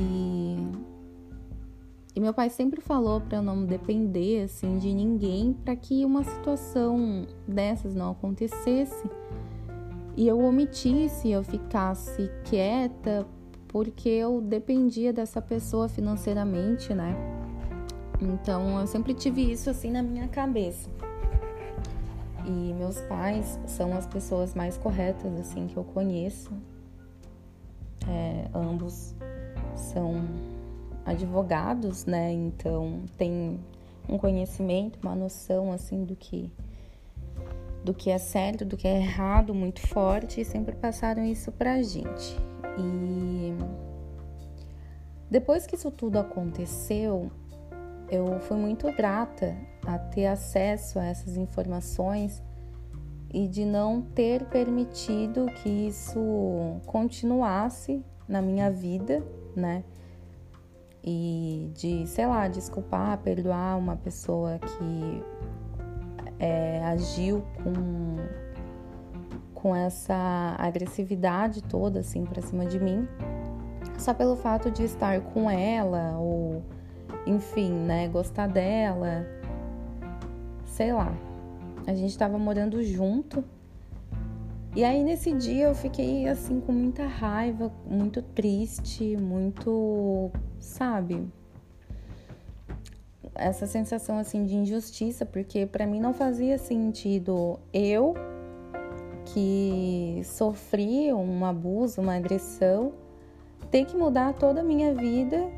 e 2.13 2.19
meu 2.19 2.33
pai 2.33 2.49
sempre 2.49 2.81
falou 2.81 3.21
para 3.21 3.37
eu 3.37 3.41
não 3.41 3.65
depender 3.65 4.43
assim 4.43 4.77
de 4.77 4.93
ninguém 4.93 5.53
para 5.53 5.73
que 5.77 6.03
uma 6.03 6.25
situação 6.25 7.25
dessas 7.47 7.95
não 7.95 8.11
acontecesse 8.11 9.09
e 10.17 10.27
eu 10.27 10.37
omitisse, 10.37 11.29
eu 11.29 11.41
ficasse 11.41 12.29
quieta 12.43 13.25
porque 13.69 14.09
eu 14.09 14.41
dependia 14.41 15.13
dessa 15.13 15.41
pessoa 15.41 15.87
financeiramente, 15.87 16.93
né? 16.93 17.40
Então 18.21 18.79
eu 18.79 18.87
sempre 18.87 19.13
tive 19.13 19.51
isso 19.51 19.69
assim 19.69 19.89
na 19.91 20.03
minha 20.03 20.27
cabeça. 20.27 20.89
E 22.45 22.73
meus 22.73 22.99
pais 23.01 23.59
são 23.65 23.93
as 23.93 24.05
pessoas 24.05 24.53
mais 24.53 24.77
corretas 24.77 25.33
assim 25.39 25.67
que 25.67 25.77
eu 25.77 25.83
conheço. 25.83 26.51
É, 28.07 28.47
ambos 28.53 29.15
são 29.75 30.23
advogados, 31.05 32.05
né? 32.05 32.31
Então 32.31 33.01
tem 33.17 33.59
um 34.07 34.17
conhecimento, 34.17 34.99
uma 35.01 35.15
noção 35.15 35.71
assim 35.71 36.03
do 36.03 36.15
que 36.15 36.51
do 37.83 37.95
que 37.95 38.11
é 38.11 38.17
certo, 38.19 38.63
do 38.63 38.77
que 38.77 38.87
é 38.87 38.97
errado 38.97 39.55
muito 39.55 39.81
forte 39.87 40.39
e 40.39 40.45
sempre 40.45 40.75
passaram 40.75 41.25
isso 41.25 41.51
pra 41.51 41.81
gente. 41.81 42.37
E 42.77 43.55
depois 45.31 45.65
que 45.65 45.75
isso 45.75 45.89
tudo 45.89 46.19
aconteceu, 46.19 47.31
eu 48.11 48.39
fui 48.41 48.57
muito 48.57 48.91
grata 48.95 49.55
a 49.85 49.97
ter 49.97 50.27
acesso 50.27 50.99
a 50.99 51.05
essas 51.05 51.37
informações 51.37 52.43
e 53.33 53.47
de 53.47 53.65
não 53.65 54.01
ter 54.01 54.43
permitido 54.45 55.45
que 55.63 55.87
isso 55.87 56.19
continuasse 56.85 58.03
na 58.27 58.41
minha 58.41 58.69
vida, 58.69 59.23
né? 59.55 59.83
e 61.03 61.71
de, 61.73 62.05
sei 62.07 62.27
lá, 62.27 62.47
desculpar, 62.47 63.17
perdoar 63.19 63.77
uma 63.77 63.95
pessoa 63.95 64.59
que 64.59 65.23
é, 66.39 66.83
agiu 66.85 67.43
com, 67.63 68.17
com 69.53 69.75
essa 69.75 70.55
agressividade 70.57 71.63
toda 71.63 71.99
assim 71.99 72.25
pra 72.25 72.41
cima 72.41 72.65
de 72.65 72.79
mim, 72.79 73.07
só 73.97 74.13
pelo 74.13 74.35
fato 74.35 74.69
de 74.69 74.83
estar 74.83 75.19
com 75.21 75.49
ela 75.49 76.17
ou, 76.19 76.63
enfim, 77.25 77.71
né, 77.71 78.07
gostar 78.07 78.47
dela, 78.47 79.25
sei 80.65 80.93
lá. 80.93 81.13
A 81.85 81.93
gente 81.93 82.17
tava 82.17 82.37
morando 82.37 82.81
junto. 82.83 83.43
E 84.75 84.83
aí 84.83 85.03
nesse 85.03 85.33
dia 85.33 85.65
eu 85.65 85.75
fiquei 85.75 86.27
assim 86.27 86.61
com 86.61 86.71
muita 86.71 87.05
raiva, 87.05 87.71
muito 87.85 88.21
triste, 88.21 89.17
muito 89.17 90.31
sabe? 90.59 91.27
Essa 93.35 93.67
sensação 93.67 94.17
assim 94.17 94.45
de 94.45 94.55
injustiça, 94.55 95.25
porque 95.25 95.65
para 95.65 95.85
mim 95.85 95.99
não 95.99 96.13
fazia 96.13 96.57
sentido 96.57 97.59
eu 97.73 98.13
que 99.33 100.21
sofri 100.23 101.13
um 101.13 101.45
abuso, 101.45 102.01
uma 102.01 102.15
agressão, 102.15 102.93
ter 103.69 103.85
que 103.85 103.95
mudar 103.95 104.33
toda 104.33 104.61
a 104.61 104.63
minha 104.63 104.93
vida 104.93 105.49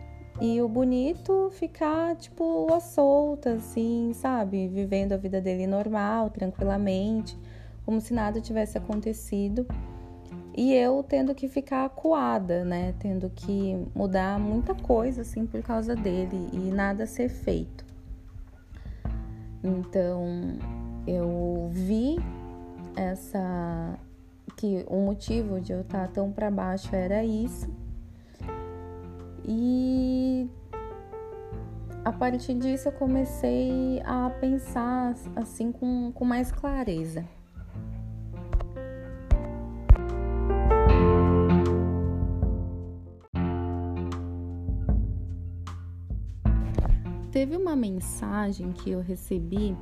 e 0.42 0.62
o 0.62 0.68
bonito 0.68 1.50
ficar, 1.52 2.16
tipo, 2.16 2.74
a 2.74 2.80
solta, 2.80 3.54
assim, 3.54 4.12
sabe? 4.14 4.68
Vivendo 4.68 5.14
a 5.14 5.18
vida 5.18 5.40
dele 5.40 5.68
normal, 5.68 6.30
tranquilamente, 6.30 7.38
como 7.86 8.02
se 8.02 8.14
nada 8.14 8.42
tivesse 8.42 8.78
acontecido. 8.78 9.66
E 10.56 10.74
eu 10.74 11.04
tendo 11.04 11.34
que 11.34 11.48
ficar 11.48 11.86
acuada, 11.86 12.64
né? 12.64 12.94
Tendo 13.00 13.30
que 13.30 13.76
mudar 13.96 14.40
muita 14.40 14.76
coisa, 14.76 15.22
assim, 15.22 15.46
por 15.46 15.62
causa 15.62 15.96
dele 15.96 16.50
e 16.52 16.58
nada 16.72 17.06
ser 17.06 17.30
feito. 17.30 17.86
Então, 19.64 20.26
eu 21.08 21.70
vi 21.72 22.18
essa 22.96 23.98
que 24.58 24.86
o 24.88 24.98
motivo 24.98 25.60
de 25.60 25.74
eu 25.74 25.82
estar 25.82 26.08
tão 26.10 26.32
para 26.32 26.52
baixo 26.52 26.96
era 26.96 27.24
isso. 27.24 27.83
E 29.46 30.50
a 32.06 32.12
partir 32.12 32.54
disso 32.56 32.90
eu 32.90 32.92
comecei 32.92 34.02
a 34.06 34.30
pensar 34.30 35.16
assim 35.36 35.72
com, 35.72 36.12
com 36.12 36.26
mais 36.26 36.52
clareza. 36.52 37.26
Teve 47.32 47.58
uma 47.58 47.76
mensagem 47.76 48.72
que 48.72 48.92
eu 48.92 49.02
recebi 49.02 49.76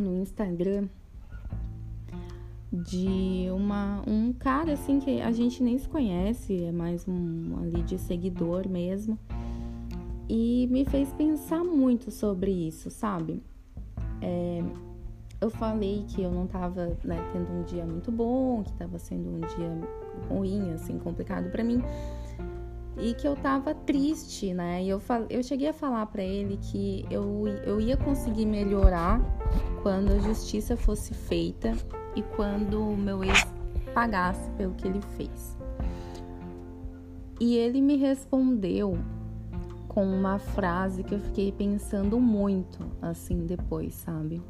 no 0.00 0.14
Instagram 0.22 0.88
de 2.82 3.48
uma, 3.50 4.02
um 4.06 4.32
cara 4.32 4.72
assim 4.72 4.98
que 5.00 5.20
a 5.20 5.32
gente 5.32 5.62
nem 5.62 5.78
se 5.78 5.88
conhece, 5.88 6.64
é 6.64 6.72
mais 6.72 7.06
um 7.08 7.56
ali 7.58 7.82
de 7.82 7.98
seguidor 7.98 8.68
mesmo. 8.68 9.18
E 10.28 10.66
me 10.70 10.84
fez 10.84 11.12
pensar 11.12 11.62
muito 11.62 12.10
sobre 12.10 12.50
isso, 12.50 12.90
sabe? 12.90 13.42
É, 14.20 14.62
eu 15.40 15.50
falei 15.50 16.04
que 16.08 16.22
eu 16.22 16.30
não 16.30 16.46
tava 16.46 16.96
né, 17.04 17.16
tendo 17.32 17.52
um 17.52 17.62
dia 17.62 17.84
muito 17.84 18.10
bom, 18.10 18.62
que 18.62 18.72
tava 18.72 18.98
sendo 18.98 19.28
um 19.28 19.40
dia 19.40 19.70
ruim, 20.28 20.72
assim, 20.72 20.98
complicado 20.98 21.50
para 21.50 21.62
mim. 21.62 21.82
E 22.98 23.14
que 23.14 23.28
eu 23.28 23.36
tava 23.36 23.74
triste, 23.74 24.54
né? 24.54 24.82
E 24.82 24.88
eu, 24.88 25.00
eu 25.28 25.42
cheguei 25.42 25.68
a 25.68 25.72
falar 25.72 26.06
para 26.06 26.24
ele 26.24 26.56
que 26.56 27.04
eu, 27.10 27.46
eu 27.64 27.80
ia 27.80 27.96
conseguir 27.96 28.46
melhorar 28.46 29.20
quando 29.82 30.12
a 30.12 30.18
justiça 30.18 30.76
fosse 30.76 31.12
feita 31.12 31.74
e 32.16 32.22
quando 32.22 32.82
o 32.82 32.96
meu 32.96 33.22
ex 33.22 33.46
pagasse 33.94 34.50
pelo 34.52 34.74
que 34.74 34.88
ele 34.88 35.00
fez. 35.16 35.56
E 37.38 37.54
ele 37.54 37.80
me 37.80 37.96
respondeu 37.96 38.98
com 39.86 40.04
uma 40.06 40.38
frase 40.38 41.04
que 41.04 41.14
eu 41.14 41.20
fiquei 41.20 41.52
pensando 41.52 42.18
muito 42.18 42.78
assim 43.00 43.46
depois, 43.46 43.94
sabe? 43.94 44.42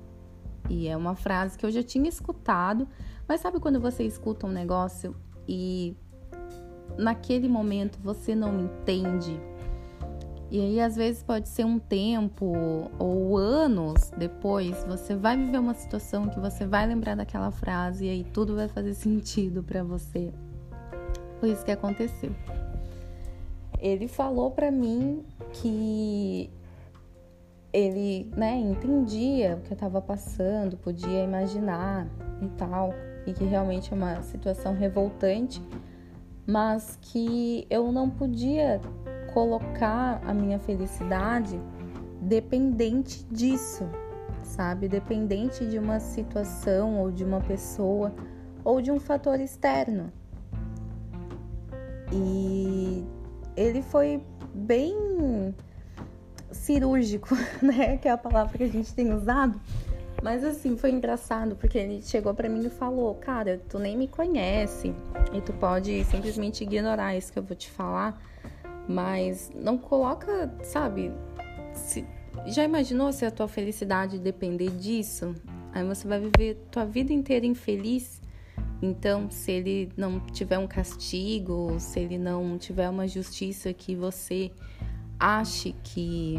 E 0.71 0.89
é 0.89 0.97
uma 0.97 1.15
frase 1.15 1.59
que 1.59 1.67
eu 1.67 1.71
já 1.71 1.83
tinha 1.83 2.09
escutado, 2.09 2.89
mas 3.29 3.41
sabe 3.41 3.61
quando 3.61 3.81
você 3.81 4.05
escuta 4.05 4.47
um 4.47 4.51
negócio 4.51 5.15
e 5.49 5.97
naquele 6.97 7.49
momento 7.49 7.99
você 8.03 8.35
não 8.35 8.61
entende 8.61 9.39
e 10.51 10.61
aí, 10.61 10.81
às 10.81 10.95
vezes, 10.95 11.23
pode 11.23 11.49
ser 11.49 11.65
um 11.65 11.79
tempo 11.79 12.91
ou 12.99 13.37
anos 13.37 14.11
depois, 14.17 14.85
você 14.85 15.17
vai 15.17 15.37
viver 15.37 15.59
uma 15.59 15.75
situação 15.75 16.29
que 16.29 16.39
você 16.39 16.65
vai 16.65 16.87
lembrar 16.87 17.17
daquela 17.17 17.51
frase 17.51 18.07
e 18.07 18.11
aí 18.11 18.25
tudo 18.25 18.55
vai 18.55 18.69
fazer 18.69 18.95
sentido 18.95 19.63
para 19.63 19.83
você. 19.83 20.33
Foi 21.41 21.51
isso 21.51 21.65
que 21.65 21.73
aconteceu. 21.73 22.31
Ele 23.81 24.07
falou 24.09 24.51
para 24.51 24.71
mim 24.71 25.25
que 25.53 26.51
ele, 27.73 28.31
né, 28.37 28.57
entendia 28.57 29.57
o 29.57 29.61
que 29.61 29.73
eu 29.73 29.77
tava 29.77 30.01
passando, 30.01 30.77
podia 30.79 31.25
imaginar 31.25 32.09
e 32.41 32.49
tal, 32.57 32.95
e 33.27 33.33
que 33.33 33.45
realmente 33.45 33.93
é 33.93 33.97
uma 33.97 34.23
situação 34.23 34.75
revoltante, 34.75 35.61
mas 36.47 36.97
que 37.03 37.67
eu 37.69 37.93
não 37.93 38.09
podia 38.09 38.81
colocar 39.37 40.19
a 40.25 40.33
minha 40.33 40.59
felicidade 40.59 41.61
dependente 42.23 43.23
disso, 43.27 43.87
sabe? 44.43 44.89
Dependente 44.89 45.67
de 45.67 45.79
uma 45.79 46.01
situação 46.01 46.99
ou 46.99 47.13
de 47.13 47.23
uma 47.23 47.43
pessoa 47.43 48.15
ou 48.65 48.81
de 48.81 48.91
um 48.91 48.99
fator 48.99 49.39
externo. 49.39 50.11
E 52.11 53.05
ele 53.55 53.83
foi 53.83 54.23
bem 54.55 55.55
cirúrgico, 56.51 57.37
né? 57.61 57.99
Que 57.99 58.09
é 58.09 58.13
a 58.13 58.17
palavra 58.17 58.57
que 58.57 58.65
a 58.65 58.69
gente 58.69 58.95
tem 58.95 59.13
usado. 59.13 59.61
Mas 60.23 60.43
assim, 60.45 60.79
foi 60.79 60.93
engraçado 60.93 61.57
porque 61.57 61.77
ele 61.77 62.01
chegou 62.01 62.33
para 62.33 62.49
mim 62.49 62.65
e 62.65 62.71
falou: 62.71 63.15
"Cara, 63.17 63.61
tu 63.69 63.79
nem 63.79 63.99
me 63.99 64.09
conhece 64.09 64.95
e 65.35 65.43
tu 65.43 65.53
pode 65.53 66.03
simplesmente 66.05 66.65
ignorar 66.65 67.15
isso 67.15 67.31
que 67.31 67.39
eu 67.39 67.43
vou 67.43 67.55
te 67.55 67.71
falar, 67.71 68.19
mas 68.89 69.51
não 69.55 69.77
coloca, 69.77 70.53
sabe? 70.63 71.13
Se, 71.73 72.05
já 72.47 72.65
imaginou 72.65 73.13
se 73.13 73.25
a 73.25 73.31
tua 73.31 73.49
felicidade 73.49 74.19
depender 74.19 74.71
disso? 74.71 75.35
Aí 75.73 75.85
você 75.85 76.07
vai 76.07 76.21
viver 76.21 76.57
tua 76.71 76.85
vida 76.85 77.13
inteira 77.13 77.45
infeliz. 77.45 78.21
Então, 78.81 79.31
se 79.31 79.53
ele 79.53 79.93
não 79.97 80.21
tiver 80.21 80.59
um 80.59 80.67
castigo, 80.67 81.77
se 81.79 82.01
ele 82.01 82.19
não 82.19 82.59
tiver 82.59 82.89
uma 82.89 83.09
justiça 83.09 83.73
que 83.73 83.95
você 83.95 84.51
ache 85.19 85.75
que 85.83 86.39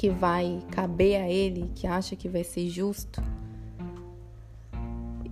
que 0.00 0.08
vai 0.08 0.62
caber 0.70 1.20
a 1.20 1.28
ele, 1.28 1.70
que 1.74 1.86
acha 1.86 2.16
que 2.16 2.26
vai 2.26 2.42
ser 2.42 2.70
justo. 2.70 3.22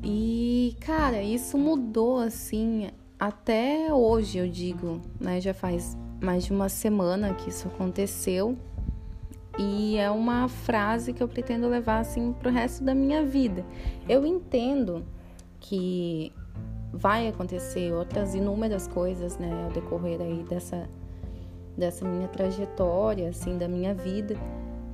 E, 0.04 0.76
cara, 0.78 1.22
isso 1.22 1.56
mudou 1.56 2.18
assim 2.18 2.90
até 3.18 3.92
hoje, 3.92 4.38
eu 4.38 4.48
digo, 4.48 5.00
né? 5.18 5.40
Já 5.40 5.52
faz 5.52 5.96
mais 6.20 6.44
de 6.44 6.52
uma 6.52 6.68
semana 6.68 7.34
que 7.34 7.50
isso 7.50 7.68
aconteceu. 7.68 8.56
E 9.58 9.96
é 9.96 10.08
uma 10.08 10.48
frase 10.48 11.12
que 11.12 11.20
eu 11.20 11.26
pretendo 11.26 11.68
levar 11.68 11.98
assim 11.98 12.32
pro 12.32 12.50
resto 12.50 12.84
da 12.84 12.94
minha 12.94 13.24
vida. 13.24 13.64
Eu 14.08 14.24
entendo 14.24 15.04
que 15.58 16.32
vai 16.92 17.26
acontecer 17.26 17.92
outras 17.92 18.34
inúmeras 18.34 18.86
coisas, 18.86 19.36
né, 19.36 19.64
ao 19.64 19.70
decorrer 19.70 20.20
aí 20.20 20.44
dessa 20.48 20.88
dessa 21.76 22.04
minha 22.04 22.26
trajetória, 22.26 23.28
assim, 23.28 23.56
da 23.56 23.68
minha 23.68 23.94
vida, 23.94 24.34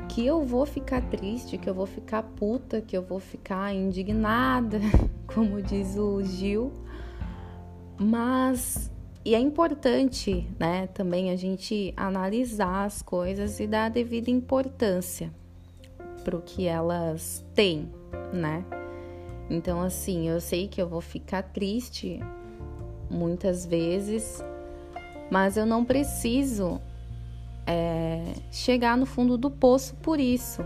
que 0.06 0.26
eu 0.26 0.44
vou 0.44 0.66
ficar 0.66 1.00
triste, 1.08 1.56
que 1.56 1.68
eu 1.68 1.72
vou 1.72 1.86
ficar 1.86 2.22
puta, 2.22 2.82
que 2.82 2.94
eu 2.94 3.02
vou 3.02 3.18
ficar 3.18 3.74
indignada, 3.74 4.78
como 5.26 5.62
diz 5.62 5.96
o 5.96 6.22
Gil, 6.22 6.70
mas 7.98 8.90
e 9.24 9.34
é 9.34 9.38
importante, 9.38 10.46
né, 10.58 10.86
também 10.88 11.30
a 11.30 11.36
gente 11.36 11.94
analisar 11.96 12.84
as 12.84 13.00
coisas 13.00 13.58
e 13.58 13.66
dar 13.66 13.86
a 13.86 13.88
devida 13.88 14.30
importância 14.30 15.32
para 16.22 16.36
o 16.36 16.42
que 16.42 16.66
elas 16.66 17.42
têm, 17.54 17.90
né? 18.32 18.64
Então, 19.48 19.80
assim, 19.80 20.28
eu 20.28 20.40
sei 20.40 20.68
que 20.68 20.80
eu 20.80 20.86
vou 20.86 21.00
ficar 21.00 21.42
triste 21.42 22.20
muitas 23.10 23.64
vezes, 23.64 24.44
mas 25.30 25.56
eu 25.56 25.64
não 25.64 25.86
preciso 25.86 26.80
é, 27.66 28.34
chegar 28.50 28.96
no 28.96 29.06
fundo 29.06 29.38
do 29.38 29.50
poço 29.50 29.94
por 29.96 30.20
isso. 30.20 30.62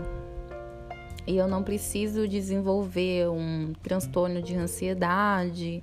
E 1.25 1.37
eu 1.37 1.47
não 1.47 1.63
preciso 1.63 2.27
desenvolver 2.27 3.29
um 3.29 3.71
transtorno 3.83 4.41
de 4.41 4.55
ansiedade 4.55 5.81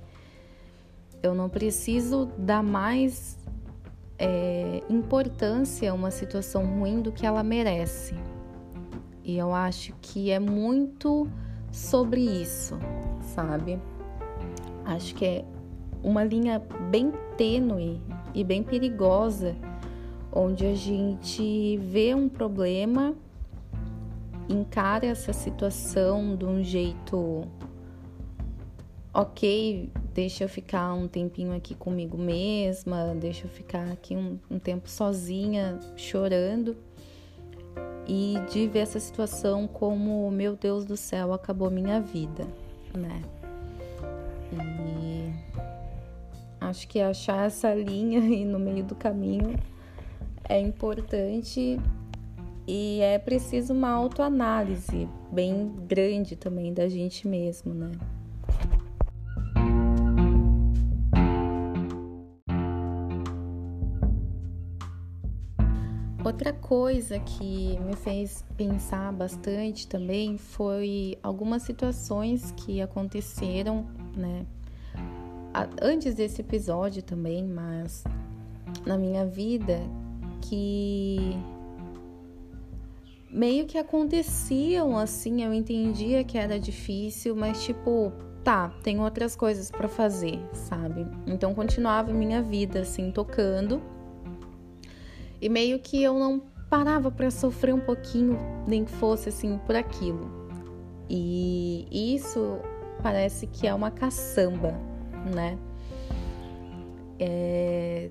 eu 1.21 1.33
não 1.33 1.49
preciso 1.49 2.27
dar 2.37 2.63
mais 2.63 3.37
é, 4.17 4.83
importância 4.89 5.91
a 5.91 5.93
uma 5.93 6.11
situação 6.11 6.65
ruim 6.65 7.01
do 7.01 7.11
que 7.11 7.25
ela 7.25 7.43
merece. 7.43 8.15
E 9.23 9.37
eu 9.37 9.53
acho 9.53 9.93
que 10.01 10.31
é 10.31 10.39
muito 10.39 11.27
sobre 11.71 12.21
isso, 12.21 12.77
sabe? 13.21 13.79
Acho 14.85 15.13
que 15.15 15.25
é 15.25 15.45
uma 16.01 16.23
linha 16.23 16.61
bem 16.89 17.11
tênue 17.35 18.01
e 18.33 18.43
bem 18.43 18.63
perigosa, 18.63 19.55
onde 20.31 20.65
a 20.65 20.73
gente 20.73 21.77
vê 21.77 22.15
um 22.15 22.29
problema, 22.29 23.13
encara 24.47 25.05
essa 25.05 25.33
situação 25.33 26.35
de 26.35 26.45
um 26.45 26.63
jeito 26.63 27.43
ok, 29.17 29.89
deixa 30.13 30.43
eu 30.43 30.47
ficar 30.47 30.93
um 30.93 31.07
tempinho 31.07 31.51
aqui 31.51 31.73
comigo 31.73 32.15
mesma, 32.15 33.15
deixa 33.15 33.47
eu 33.47 33.49
ficar 33.49 33.91
aqui 33.91 34.15
um, 34.15 34.37
um 34.47 34.59
tempo 34.59 34.87
sozinha, 34.87 35.79
chorando, 35.95 36.77
e 38.07 38.35
de 38.51 38.67
ver 38.67 38.79
essa 38.79 38.99
situação 38.99 39.67
como, 39.67 40.29
meu 40.29 40.55
Deus 40.55 40.85
do 40.85 40.95
céu, 40.95 41.33
acabou 41.33 41.71
minha 41.71 41.99
vida, 41.99 42.45
né? 42.95 43.23
E 44.53 45.33
acho 46.61 46.87
que 46.87 46.99
achar 46.99 47.47
essa 47.47 47.73
linha 47.73 48.21
aí 48.21 48.45
no 48.45 48.59
meio 48.59 48.83
do 48.83 48.93
caminho 48.93 49.57
é 50.47 50.59
importante 50.59 51.79
e 52.67 52.99
é 53.01 53.17
preciso 53.17 53.73
uma 53.73 53.89
autoanálise 53.89 55.09
bem 55.31 55.73
grande 55.87 56.35
também 56.35 56.71
da 56.71 56.87
gente 56.87 57.27
mesmo, 57.27 57.73
né? 57.73 57.91
Outra 66.27 66.51
coisa 66.51 67.17
que 67.19 67.79
me 67.79 67.95
fez 67.95 68.43
pensar 68.57 69.13
bastante 69.13 69.87
também 69.87 70.37
foi 70.37 71.17
algumas 71.23 71.63
situações 71.63 72.51
que 72.57 72.81
aconteceram, 72.81 73.87
né? 74.13 74.45
Antes 75.81 76.15
desse 76.15 76.41
episódio 76.41 77.01
também, 77.01 77.45
mas 77.45 78.03
na 78.85 78.97
minha 78.97 79.25
vida 79.25 79.79
que 80.41 81.37
meio 83.31 83.65
que 83.65 83.77
aconteciam 83.77 84.97
assim, 84.97 85.45
eu 85.45 85.53
entendia 85.53 86.25
que 86.25 86.37
era 86.37 86.59
difícil, 86.59 87.37
mas 87.37 87.63
tipo, 87.63 88.11
tá, 88.43 88.67
tem 88.83 88.99
outras 88.99 89.33
coisas 89.33 89.71
para 89.71 89.87
fazer, 89.87 90.41
sabe? 90.51 91.07
Então 91.25 91.55
continuava 91.55 92.11
minha 92.11 92.41
vida 92.41 92.81
assim 92.81 93.11
tocando 93.11 93.81
e 95.41 95.49
meio 95.49 95.79
que 95.79 96.01
eu 96.01 96.17
não 96.17 96.41
parava 96.69 97.09
para 97.11 97.31
sofrer 97.31 97.73
um 97.73 97.79
pouquinho, 97.79 98.37
nem 98.67 98.83
que 98.83 98.91
fosse 98.91 99.29
assim 99.29 99.57
por 99.59 99.75
aquilo. 99.75 100.49
E 101.09 101.87
isso 101.91 102.59
parece 103.01 103.47
que 103.47 103.67
é 103.67 103.73
uma 103.73 103.91
caçamba, 103.91 104.73
né? 105.33 105.57
É... 107.19 108.09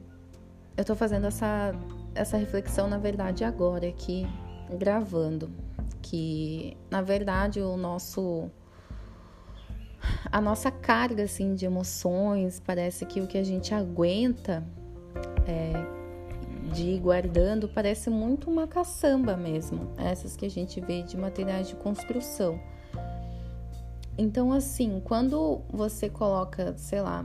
Eu 0.76 0.84
tô 0.84 0.94
fazendo 0.94 1.26
essa, 1.26 1.74
essa 2.14 2.36
reflexão, 2.36 2.88
na 2.88 2.98
verdade, 2.98 3.44
agora 3.44 3.86
aqui, 3.86 4.26
gravando. 4.78 5.50
Que, 6.02 6.76
na 6.90 7.02
verdade, 7.02 7.60
o 7.60 7.76
nosso. 7.76 8.50
A 10.30 10.40
nossa 10.40 10.70
carga, 10.70 11.24
assim, 11.24 11.54
de 11.54 11.66
emoções, 11.66 12.60
parece 12.60 13.04
que 13.06 13.20
o 13.20 13.26
que 13.26 13.38
a 13.38 13.42
gente 13.42 13.74
aguenta 13.74 14.62
é, 15.46 15.95
de 16.72 16.90
ir 16.90 17.00
guardando 17.00 17.68
parece 17.68 18.10
muito 18.10 18.50
uma 18.50 18.66
caçamba 18.66 19.36
mesmo, 19.36 19.90
essas 19.96 20.36
que 20.36 20.46
a 20.46 20.50
gente 20.50 20.80
vê 20.80 21.02
de 21.02 21.16
materiais 21.16 21.68
de 21.68 21.76
construção. 21.76 22.60
Então, 24.18 24.52
assim, 24.52 25.00
quando 25.04 25.60
você 25.68 26.08
coloca, 26.08 26.74
sei 26.76 27.02
lá, 27.02 27.24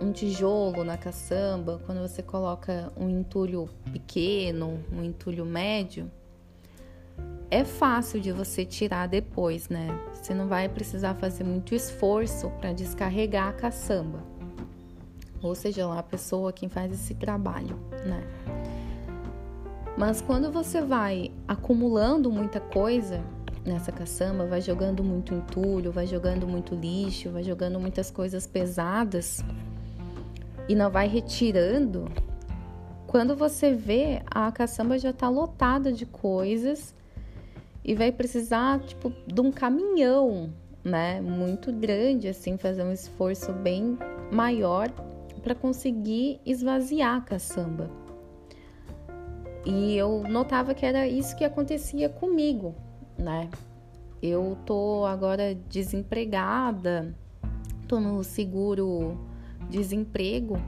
um 0.00 0.12
tijolo 0.12 0.82
na 0.82 0.96
caçamba, 0.96 1.80
quando 1.84 2.00
você 2.00 2.22
coloca 2.22 2.92
um 2.96 3.08
entulho 3.08 3.68
pequeno, 3.92 4.82
um 4.92 5.02
entulho 5.02 5.44
médio, 5.44 6.10
é 7.50 7.64
fácil 7.64 8.18
de 8.18 8.32
você 8.32 8.64
tirar 8.64 9.06
depois, 9.06 9.68
né? 9.68 9.88
Você 10.14 10.32
não 10.32 10.48
vai 10.48 10.70
precisar 10.70 11.14
fazer 11.16 11.44
muito 11.44 11.74
esforço 11.74 12.48
para 12.58 12.72
descarregar 12.72 13.48
a 13.48 13.52
caçamba. 13.52 14.20
Ou 15.42 15.54
seja 15.54 15.86
lá 15.86 15.98
a 15.98 16.02
pessoa 16.02 16.52
quem 16.52 16.68
faz 16.68 16.90
esse 16.92 17.14
trabalho, 17.14 17.76
né? 18.06 18.26
Mas 19.96 20.20
quando 20.20 20.50
você 20.50 20.80
vai 20.80 21.30
acumulando 21.46 22.30
muita 22.30 22.60
coisa 22.60 23.22
nessa 23.64 23.92
caçamba, 23.92 24.46
vai 24.46 24.60
jogando 24.60 25.04
muito 25.04 25.34
entulho, 25.34 25.92
vai 25.92 26.06
jogando 26.06 26.46
muito 26.46 26.74
lixo, 26.74 27.30
vai 27.30 27.42
jogando 27.42 27.78
muitas 27.78 28.10
coisas 28.10 28.46
pesadas 28.46 29.44
e 30.68 30.74
não 30.74 30.90
vai 30.90 31.06
retirando, 31.06 32.10
quando 33.12 33.36
você 33.36 33.74
vê, 33.74 34.22
a 34.26 34.50
caçamba 34.50 34.98
já 34.98 35.10
está 35.10 35.28
lotada 35.28 35.92
de 35.92 36.06
coisas 36.06 36.94
e 37.84 37.94
vai 37.94 38.10
precisar 38.10 38.80
tipo 38.80 39.12
de 39.26 39.38
um 39.38 39.52
caminhão, 39.52 40.50
né, 40.82 41.20
muito 41.20 41.70
grande 41.70 42.26
assim, 42.26 42.56
fazer 42.56 42.82
um 42.82 42.90
esforço 42.90 43.52
bem 43.52 43.98
maior 44.32 44.90
para 45.42 45.54
conseguir 45.54 46.40
esvaziar 46.46 47.16
a 47.16 47.20
caçamba. 47.20 48.01
E 49.64 49.96
eu 49.96 50.24
notava 50.28 50.74
que 50.74 50.84
era 50.84 51.06
isso 51.06 51.36
que 51.36 51.44
acontecia 51.44 52.08
comigo, 52.08 52.74
né? 53.16 53.48
Eu 54.20 54.56
tô 54.66 55.04
agora 55.04 55.54
desempregada, 55.68 57.14
tô 57.86 58.00
no 58.00 58.22
seguro 58.24 59.18
desemprego 59.68 60.58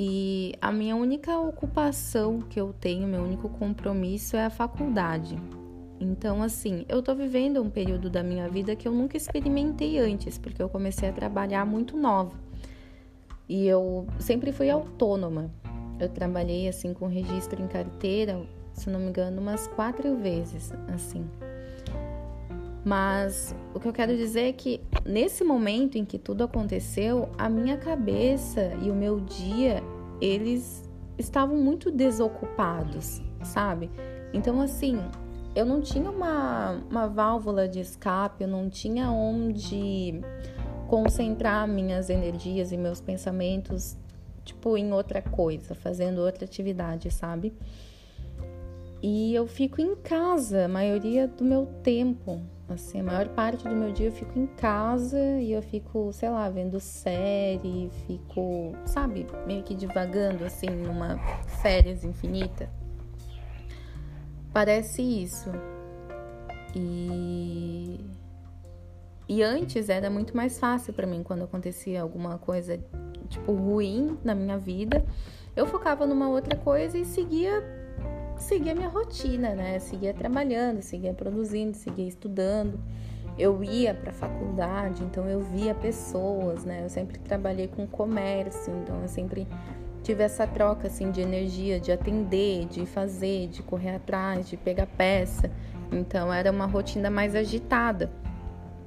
e 0.00 0.54
a 0.60 0.70
minha 0.70 0.94
única 0.94 1.36
ocupação 1.38 2.40
que 2.40 2.60
eu 2.60 2.72
tenho, 2.72 3.08
meu 3.08 3.22
único 3.22 3.48
compromisso 3.48 4.36
é 4.36 4.44
a 4.44 4.50
faculdade. 4.50 5.36
Então, 6.00 6.42
assim, 6.42 6.84
eu 6.88 7.02
tô 7.02 7.14
vivendo 7.14 7.60
um 7.60 7.68
período 7.68 8.08
da 8.08 8.22
minha 8.22 8.48
vida 8.48 8.76
que 8.76 8.86
eu 8.86 8.92
nunca 8.92 9.16
experimentei 9.16 9.98
antes, 9.98 10.38
porque 10.38 10.62
eu 10.62 10.68
comecei 10.68 11.08
a 11.08 11.12
trabalhar 11.12 11.64
muito 11.66 11.96
nova. 11.96 12.32
E 13.48 13.66
eu 13.66 14.06
sempre 14.20 14.52
fui 14.52 14.70
autônoma. 14.70 15.50
Eu 15.98 16.08
trabalhei 16.08 16.68
assim 16.68 16.94
com 16.94 17.06
registro 17.06 17.62
em 17.62 17.66
carteira, 17.66 18.40
se 18.72 18.88
não 18.88 19.00
me 19.00 19.08
engano, 19.08 19.40
umas 19.40 19.66
quatro 19.68 20.16
vezes, 20.16 20.72
assim. 20.94 21.26
Mas 22.84 23.54
o 23.74 23.80
que 23.80 23.88
eu 23.88 23.92
quero 23.92 24.16
dizer 24.16 24.48
é 24.48 24.52
que 24.52 24.80
nesse 25.04 25.44
momento 25.44 25.98
em 25.98 26.04
que 26.04 26.18
tudo 26.18 26.44
aconteceu, 26.44 27.28
a 27.36 27.48
minha 27.48 27.76
cabeça 27.76 28.72
e 28.82 28.90
o 28.90 28.94
meu 28.94 29.20
dia, 29.20 29.82
eles 30.20 30.88
estavam 31.18 31.56
muito 31.56 31.90
desocupados, 31.90 33.20
sabe? 33.42 33.90
Então, 34.32 34.60
assim, 34.60 34.98
eu 35.54 35.66
não 35.66 35.80
tinha 35.80 36.08
uma, 36.08 36.80
uma 36.88 37.08
válvula 37.08 37.66
de 37.66 37.80
escape, 37.80 38.44
eu 38.44 38.48
não 38.48 38.70
tinha 38.70 39.10
onde 39.10 40.20
concentrar 40.86 41.66
minhas 41.66 42.08
energias 42.08 42.72
e 42.72 42.76
meus 42.76 43.00
pensamentos 43.00 43.96
tipo, 44.48 44.76
em 44.76 44.92
outra 44.92 45.20
coisa, 45.20 45.74
fazendo 45.74 46.18
outra 46.18 46.44
atividade, 46.44 47.10
sabe? 47.10 47.52
E 49.02 49.34
eu 49.34 49.46
fico 49.46 49.80
em 49.80 49.94
casa 49.94 50.64
a 50.64 50.68
maioria 50.68 51.28
do 51.28 51.44
meu 51.44 51.66
tempo. 51.82 52.40
Assim, 52.68 53.00
a 53.00 53.02
maior 53.02 53.28
parte 53.28 53.66
do 53.66 53.74
meu 53.74 53.92
dia 53.92 54.08
eu 54.08 54.12
fico 54.12 54.38
em 54.38 54.46
casa 54.46 55.18
e 55.40 55.52
eu 55.52 55.62
fico, 55.62 56.12
sei 56.12 56.28
lá, 56.28 56.50
vendo 56.50 56.78
série, 56.78 57.90
fico, 58.06 58.74
sabe, 58.84 59.26
meio 59.46 59.62
que 59.62 59.74
divagando 59.74 60.44
assim 60.44 60.68
numa 60.68 61.18
férias 61.62 62.04
infinita. 62.04 62.68
Parece 64.52 65.02
isso. 65.02 65.50
E 66.74 68.00
e 69.28 69.42
antes 69.42 69.90
era 69.90 70.08
muito 70.08 70.34
mais 70.34 70.58
fácil 70.58 70.94
para 70.94 71.06
mim 71.06 71.22
quando 71.22 71.44
acontecia 71.44 72.00
alguma 72.00 72.38
coisa 72.38 72.80
tipo 73.28 73.52
ruim 73.52 74.18
na 74.24 74.34
minha 74.34 74.58
vida, 74.58 75.04
eu 75.54 75.66
focava 75.66 76.06
numa 76.06 76.28
outra 76.28 76.56
coisa 76.56 76.96
e 76.96 77.04
seguia 77.04 77.62
seguia 78.38 78.74
minha 78.74 78.88
rotina, 78.88 79.54
né? 79.54 79.78
Seguia 79.78 80.14
trabalhando, 80.14 80.80
seguia 80.80 81.12
produzindo, 81.12 81.76
seguia 81.76 82.06
estudando. 82.06 82.78
Eu 83.36 83.62
ia 83.62 83.94
para 83.94 84.10
a 84.10 84.12
faculdade, 84.12 85.02
então 85.04 85.28
eu 85.28 85.40
via 85.40 85.74
pessoas, 85.74 86.64
né? 86.64 86.84
Eu 86.84 86.88
sempre 86.88 87.18
trabalhei 87.18 87.68
com 87.68 87.86
comércio, 87.86 88.72
então 88.82 89.00
eu 89.02 89.08
sempre 89.08 89.46
tive 90.02 90.22
essa 90.22 90.46
troca 90.46 90.88
assim 90.88 91.10
de 91.10 91.20
energia, 91.20 91.78
de 91.78 91.92
atender, 91.92 92.66
de 92.66 92.86
fazer, 92.86 93.48
de 93.48 93.62
correr 93.62 93.96
atrás, 93.96 94.48
de 94.48 94.56
pegar 94.56 94.86
peça. 94.86 95.50
Então 95.92 96.32
era 96.32 96.50
uma 96.50 96.66
rotina 96.66 97.10
mais 97.10 97.34
agitada, 97.34 98.10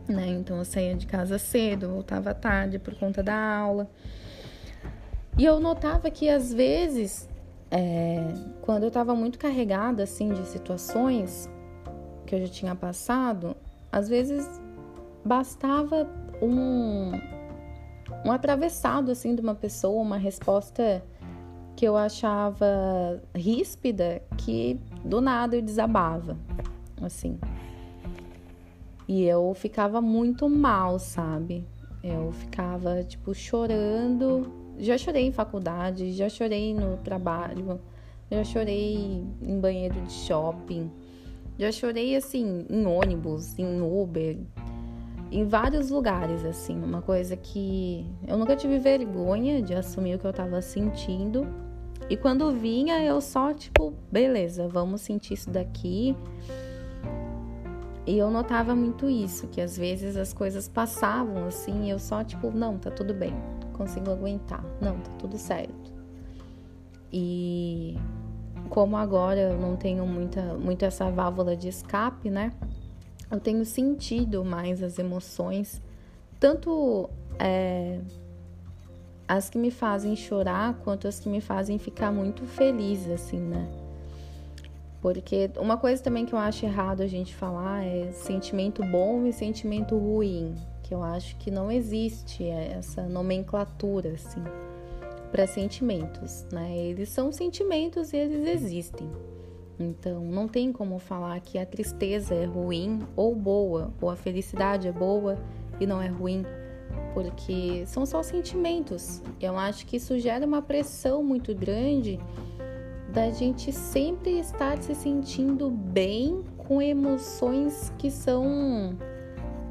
né? 0.08 0.27
Então 0.27 0.58
eu 0.58 0.65
saía 0.65 0.95
de 0.95 1.06
casa 1.06 1.38
cedo, 1.38 1.89
voltava 1.89 2.34
tarde 2.34 2.80
por 2.80 2.95
conta 2.95 3.23
da 3.23 3.36
aula. 3.36 3.89
E 5.41 5.45
eu 5.45 5.60
notava 5.60 6.12
que 6.12 6.30
às 6.30 6.54
vezes, 6.54 7.27
é, 7.71 8.27
quando 8.62 8.84
eu 8.84 8.89
estava 8.89 9.15
muito 9.15 9.39
carregada 9.39 10.04
assim 10.04 10.32
de 10.32 10.45
situações 10.45 11.49
que 12.27 12.36
eu 12.36 12.41
já 12.41 12.47
tinha 12.47 12.75
passado, 12.75 13.58
às 13.91 14.08
vezes 14.08 14.47
bastava 15.25 16.08
um, 16.43 17.13
um 18.23 18.32
atravessado 18.32 19.10
assim 19.10 19.34
de 19.34 19.41
uma 19.41 19.56
pessoa, 19.56 19.99
uma 20.04 20.17
resposta 20.17 21.04
que 21.75 21.86
eu 21.86 21.97
achava 21.97 23.19
ríspida, 23.34 24.21
que 24.38 24.80
do 25.04 25.19
nada 25.21 25.56
eu 25.56 25.62
desabava, 25.63 26.38
assim. 27.01 27.39
E 29.08 29.23
eu 29.23 29.51
ficava 29.56 29.99
muito 29.99 30.47
mal, 30.47 30.99
sabe? 30.99 31.65
Eu 32.04 32.32
ficava 32.32 33.04
tipo 33.04 33.34
chorando 33.34 34.62
já 34.81 34.97
chorei 34.97 35.27
em 35.27 35.31
faculdade, 35.31 36.11
já 36.11 36.27
chorei 36.27 36.73
no 36.73 36.97
trabalho, 36.97 37.79
já 38.29 38.43
chorei 38.43 39.23
em 39.41 39.59
banheiro 39.59 40.01
de 40.01 40.11
shopping, 40.11 40.91
já 41.57 41.71
chorei 41.71 42.15
assim 42.15 42.65
em 42.69 42.85
ônibus, 42.85 43.57
em 43.59 43.79
Uber, 43.79 44.37
em 45.31 45.45
vários 45.45 45.89
lugares 45.91 46.43
assim, 46.43 46.75
uma 46.83 47.01
coisa 47.01 47.37
que 47.37 48.05
eu 48.27 48.37
nunca 48.37 48.55
tive 48.55 48.79
vergonha 48.79 49.61
de 49.61 49.73
assumir 49.75 50.15
o 50.15 50.19
que 50.19 50.25
eu 50.25 50.33
tava 50.33 50.61
sentindo, 50.61 51.47
E 52.11 52.17
quando 52.17 52.51
vinha, 52.51 53.01
eu 53.01 53.21
só, 53.21 53.53
tipo, 53.53 53.93
beleza, 54.11 54.67
vamos 54.67 54.99
sentir 54.99 55.35
isso 55.35 55.49
daqui. 55.49 56.13
E 58.05 58.17
eu 58.17 58.29
notava 58.29 58.75
muito 58.75 59.09
isso, 59.09 59.47
que 59.47 59.61
às 59.61 59.77
vezes 59.77 60.17
as 60.17 60.33
coisas 60.33 60.67
passavam 60.67 61.45
assim, 61.45 61.85
e 61.85 61.89
eu 61.89 61.99
só, 61.99 62.21
tipo, 62.21 62.51
não, 62.51 62.77
tá 62.77 62.91
tudo 62.91 63.13
bem, 63.13 63.33
consigo 63.71 64.12
aguentar, 64.12 64.63
não, 64.79 64.99
tá 64.99 65.12
tudo 65.19 65.38
certo. 65.38 65.91
E 67.12 67.97
como 68.69 68.95
agora 68.95 69.39
eu 69.39 69.57
não 69.57 69.75
tenho 69.75 70.05
muita, 70.05 70.53
muito 70.55 70.84
essa 70.84 71.10
válvula 71.10 71.55
de 71.55 71.67
escape, 71.67 72.29
né? 72.29 72.53
Eu 73.29 73.39
tenho 73.39 73.65
sentido 73.65 74.43
mais 74.43 74.81
as 74.84 74.99
emoções, 74.99 75.81
tanto 76.39 77.10
é, 77.39 77.99
as 79.27 79.49
que 79.49 79.57
me 79.57 79.71
fazem 79.71 80.15
chorar 80.15 80.73
quanto 80.84 81.07
as 81.07 81.19
que 81.19 81.29
me 81.29 81.39
fazem 81.41 81.77
ficar 81.79 82.12
muito 82.12 82.45
feliz, 82.45 83.10
assim, 83.10 83.39
né? 83.39 83.69
Porque 85.01 85.49
uma 85.57 85.77
coisa 85.77 86.01
também 86.03 86.25
que 86.25 86.34
eu 86.34 86.39
acho 86.39 86.65
errado 86.65 87.01
a 87.01 87.07
gente 87.07 87.34
falar 87.36 87.84
é 87.84 88.12
sentimento 88.12 88.84
bom 88.86 89.25
e 89.25 89.34
sentimento 89.34 89.97
ruim, 89.97 90.53
que 90.91 90.95
eu 90.95 91.04
acho 91.04 91.38
que 91.38 91.49
não 91.49 91.71
existe 91.71 92.43
essa 92.45 93.04
nomenclatura, 93.04 94.12
assim, 94.12 94.43
para 95.32 95.47
sentimentos, 95.47 96.45
né? 96.51 96.77
Eles 96.77 97.08
são 97.08 97.32
sentimentos 97.32 98.12
e 98.12 98.17
eles 98.17 98.45
existem. 98.45 99.10
Então, 99.80 100.19
não 100.25 100.49
tem 100.49 100.73
como 100.73 100.99
falar 100.99 101.39
que 101.39 101.58
a 101.58 101.65
tristeza 101.65 102.36
é 102.36 102.43
ruim 102.43 102.99
ou 103.15 103.34
boa, 103.34 103.93
ou 104.01 104.10
a 104.10 104.17
felicidade 104.17 104.86
é 104.86 104.91
boa 104.91 105.38
e 105.80 105.88
não 105.88 106.01
é 106.01 106.10
ruim 106.10 106.43
porque 107.13 107.86
são 107.86 108.06
só 108.06 108.21
sentimentos. 108.21 109.21
Eu 109.39 109.58
acho 109.58 109.86
que 109.86 109.95
isso 109.95 110.19
gera 110.19 110.45
uma 110.45 110.62
pressão 110.62 111.23
muito 111.23 111.56
grande 111.56 112.19
da 113.13 113.30
gente 113.32 113.71
sempre 113.71 114.39
estar 114.39 114.77
se 114.84 114.93
sentindo 114.93 115.69
bem 115.69 116.43
com 116.58 116.82
emoções 116.82 117.93
que 117.97 118.12
são 118.12 118.93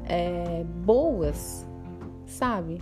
é, 0.05 0.63
boas, 0.85 1.65
sabe? 2.25 2.81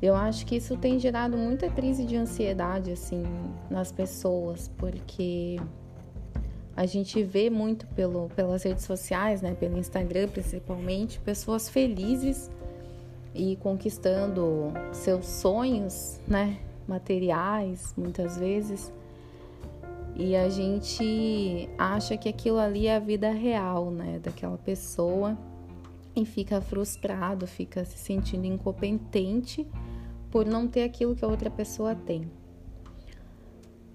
Eu 0.00 0.14
acho 0.14 0.46
que 0.46 0.56
isso 0.56 0.76
tem 0.76 0.98
gerado 0.98 1.36
muita 1.36 1.68
crise 1.68 2.04
de 2.04 2.16
ansiedade 2.16 2.92
assim 2.92 3.24
nas 3.68 3.90
pessoas, 3.90 4.68
porque 4.76 5.56
a 6.76 6.86
gente 6.86 7.20
vê 7.24 7.50
muito 7.50 7.84
pelo, 7.88 8.28
pelas 8.28 8.62
redes 8.62 8.84
sociais, 8.84 9.42
né, 9.42 9.54
pelo 9.54 9.76
Instagram 9.76 10.28
principalmente, 10.28 11.18
pessoas 11.18 11.68
felizes 11.68 12.48
e 13.34 13.56
conquistando 13.56 14.72
seus 14.92 15.26
sonhos, 15.26 16.20
né, 16.28 16.58
materiais, 16.86 17.92
muitas 17.96 18.38
vezes. 18.38 18.92
E 20.14 20.36
a 20.36 20.48
gente 20.48 21.68
acha 21.76 22.16
que 22.16 22.28
aquilo 22.28 22.58
ali 22.58 22.86
é 22.86 22.96
a 22.96 23.00
vida 23.00 23.32
real, 23.32 23.90
né, 23.90 24.20
daquela 24.22 24.58
pessoa 24.58 25.36
e 26.22 26.26
fica 26.26 26.60
frustrado, 26.60 27.46
fica 27.46 27.84
se 27.84 27.98
sentindo 27.98 28.46
incompetente 28.46 29.66
por 30.30 30.44
não 30.44 30.66
ter 30.66 30.82
aquilo 30.82 31.14
que 31.14 31.24
a 31.24 31.28
outra 31.28 31.50
pessoa 31.50 31.94
tem. 31.94 32.30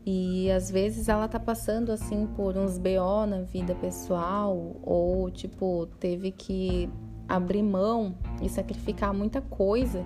E 0.06 0.52
às 0.52 0.70
vezes 0.70 1.08
ela 1.08 1.28
tá 1.28 1.40
passando 1.40 1.92
assim 1.92 2.28
por 2.28 2.58
uns 2.58 2.78
BO 2.78 3.26
na 3.28 3.42
vida 3.42 3.74
pessoal 3.76 4.76
ou 4.84 5.30
tipo 5.32 5.88
teve 6.00 6.32
que 6.32 6.90
abrir 7.28 7.64
mão 7.64 8.16
e 8.42 8.50
sacrificar 8.50 9.14
muita 9.14 9.42
coisa 9.42 10.06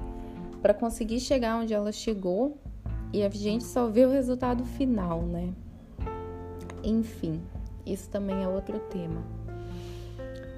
para 0.62 0.74
conseguir 0.74 1.20
chegar 1.20 1.58
onde 1.58 1.74
ela 1.74 1.92
chegou 1.92 2.58
e 3.12 3.24
a 3.24 3.30
gente 3.30 3.64
só 3.64 3.88
vê 3.88 4.06
o 4.06 4.12
resultado 4.12 4.64
final, 4.66 5.24
né? 5.24 5.54
Enfim, 6.84 7.42
isso 7.86 8.10
também 8.10 8.44
é 8.44 8.48
outro 8.48 8.80
tema. 8.80 9.37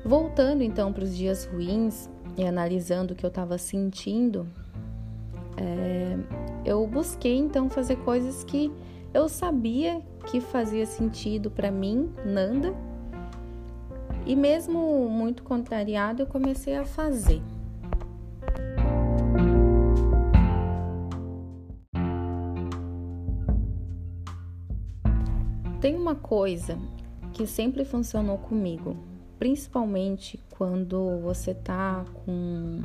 Voltando 0.03 0.63
então 0.63 0.93
para 0.93 1.03
os 1.03 1.15
dias 1.15 1.45
ruins 1.45 2.09
e 2.37 2.43
analisando 2.43 3.13
o 3.13 3.15
que 3.15 3.25
eu 3.25 3.29
estava 3.29 3.57
sentindo, 3.57 4.47
é, 5.57 6.17
eu 6.65 6.85
busquei 6.87 7.37
então 7.37 7.69
fazer 7.69 7.97
coisas 7.97 8.43
que 8.43 8.71
eu 9.13 9.27
sabia 9.27 10.01
que 10.27 10.39
fazia 10.39 10.85
sentido 10.85 11.49
para 11.49 11.71
mim, 11.71 12.09
Nanda, 12.23 12.73
e 14.25 14.35
mesmo 14.35 15.09
muito 15.09 15.43
contrariado, 15.43 16.21
eu 16.21 16.27
comecei 16.27 16.75
a 16.75 16.85
fazer. 16.85 17.41
Tem 25.81 25.95
uma 25.95 26.13
coisa 26.13 26.77
que 27.33 27.47
sempre 27.47 27.85
funcionou 27.85 28.37
comigo, 28.37 28.97
principalmente 29.39 30.37
quando 30.51 31.19
você 31.21 31.53
tá 31.53 32.05
com 32.25 32.81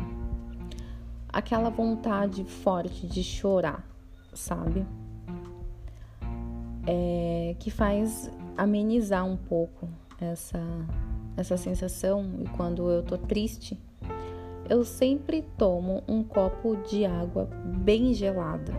aquela 1.28 1.68
vontade 1.68 2.44
forte 2.44 3.06
de 3.08 3.24
chorar, 3.24 3.84
sabe? 4.32 4.86
É, 6.86 7.56
que 7.58 7.70
faz 7.70 8.30
amenizar 8.56 9.26
um 9.26 9.36
pouco 9.36 9.88
essa 10.20 10.60
essa 11.36 11.56
sensação 11.56 12.24
e 12.40 12.48
quando 12.50 12.88
eu 12.88 13.02
tô 13.02 13.18
triste, 13.18 13.76
eu 14.70 14.84
sempre 14.84 15.42
tomo 15.58 16.02
um 16.06 16.22
copo 16.22 16.76
de 16.88 17.04
água 17.04 17.48
bem 17.64 18.14
gelada. 18.14 18.72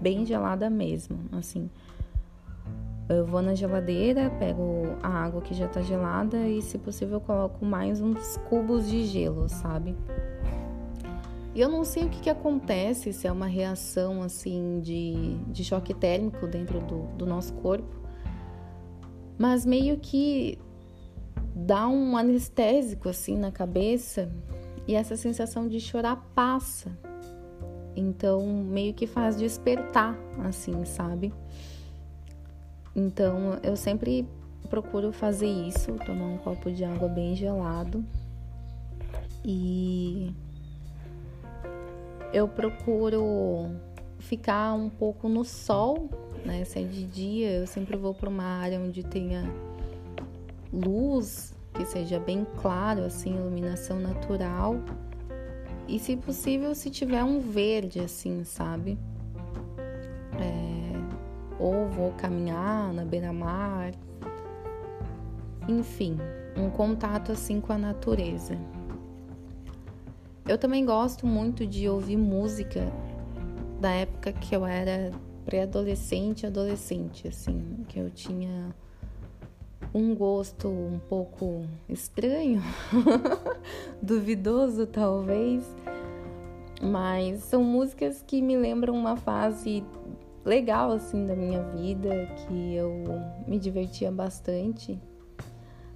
Bem 0.00 0.24
gelada 0.24 0.70
mesmo, 0.70 1.18
assim. 1.32 1.70
Eu 3.08 3.26
vou 3.26 3.42
na 3.42 3.54
geladeira, 3.54 4.30
pego 4.38 4.96
a 5.02 5.08
água 5.08 5.42
que 5.42 5.52
já 5.52 5.68
tá 5.68 5.82
gelada 5.82 6.48
e, 6.48 6.62
se 6.62 6.78
possível, 6.78 7.20
coloco 7.20 7.64
mais 7.64 8.00
uns 8.00 8.38
cubos 8.48 8.88
de 8.88 9.04
gelo, 9.04 9.46
sabe? 9.48 9.94
E 11.54 11.60
eu 11.60 11.68
não 11.68 11.84
sei 11.84 12.04
o 12.04 12.08
que, 12.08 12.22
que 12.22 12.30
acontece, 12.30 13.12
se 13.12 13.26
é 13.26 13.32
uma 13.32 13.46
reação 13.46 14.22
assim 14.22 14.80
de, 14.80 15.36
de 15.48 15.62
choque 15.62 15.92
térmico 15.92 16.46
dentro 16.46 16.80
do, 16.80 17.02
do 17.16 17.26
nosso 17.26 17.52
corpo, 17.54 17.94
mas 19.38 19.66
meio 19.66 19.98
que 19.98 20.58
dá 21.54 21.86
um 21.86 22.16
anestésico 22.16 23.08
assim 23.08 23.36
na 23.36 23.52
cabeça 23.52 24.32
e 24.88 24.94
essa 24.94 25.16
sensação 25.16 25.68
de 25.68 25.78
chorar 25.78 26.16
passa. 26.34 26.90
Então, 27.94 28.44
meio 28.64 28.92
que 28.92 29.06
faz 29.06 29.36
despertar, 29.36 30.18
assim, 30.44 30.84
sabe? 30.84 31.32
Então, 32.94 33.58
eu 33.62 33.76
sempre 33.76 34.26
procuro 34.70 35.12
fazer 35.12 35.48
isso, 35.48 35.92
tomar 36.06 36.26
um 36.26 36.38
copo 36.38 36.70
de 36.70 36.84
água 36.84 37.08
bem 37.08 37.34
gelado. 37.34 38.04
E 39.44 40.32
eu 42.32 42.48
procuro 42.48 43.70
ficar 44.18 44.72
um 44.74 44.88
pouco 44.88 45.28
no 45.28 45.44
sol 45.44 46.08
né? 46.44 46.64
Se 46.64 46.80
é 46.80 46.82
de 46.82 47.04
dia, 47.04 47.50
eu 47.52 47.66
sempre 47.66 47.96
vou 47.96 48.14
para 48.14 48.28
uma 48.28 48.44
área 48.44 48.78
onde 48.78 49.02
tenha 49.02 49.50
luz, 50.72 51.54
que 51.72 51.84
seja 51.86 52.20
bem 52.20 52.46
claro, 52.60 53.04
assim, 53.04 53.34
iluminação 53.34 53.98
natural. 53.98 54.76
E 55.88 55.98
se 55.98 56.16
possível, 56.16 56.74
se 56.74 56.90
tiver 56.90 57.24
um 57.24 57.40
verde, 57.40 58.00
assim, 58.00 58.44
sabe? 58.44 58.98
É, 60.38 60.73
ou 61.58 61.88
vou 61.88 62.12
caminhar 62.12 62.92
na 62.92 63.04
beira-mar. 63.04 63.92
Enfim, 65.68 66.18
um 66.56 66.70
contato 66.70 67.32
assim 67.32 67.60
com 67.60 67.72
a 67.72 67.78
natureza. 67.78 68.58
Eu 70.46 70.58
também 70.58 70.84
gosto 70.84 71.26
muito 71.26 71.66
de 71.66 71.88
ouvir 71.88 72.16
música 72.16 72.92
da 73.80 73.90
época 73.90 74.32
que 74.32 74.54
eu 74.54 74.66
era 74.66 75.10
pré-adolescente, 75.44 76.46
adolescente, 76.46 77.28
assim, 77.28 77.84
que 77.88 77.98
eu 77.98 78.10
tinha 78.10 78.74
um 79.92 80.14
gosto 80.14 80.68
um 80.68 80.98
pouco 81.08 81.64
estranho, 81.88 82.62
duvidoso 84.02 84.86
talvez, 84.86 85.64
mas 86.82 87.42
são 87.42 87.62
músicas 87.62 88.22
que 88.26 88.42
me 88.42 88.56
lembram 88.56 88.94
uma 88.94 89.16
fase 89.16 89.84
legal 90.44 90.92
assim 90.92 91.26
da 91.26 91.34
minha 91.34 91.62
vida, 91.62 92.26
que 92.36 92.74
eu 92.74 92.92
me 93.46 93.58
divertia 93.58 94.10
bastante, 94.12 95.00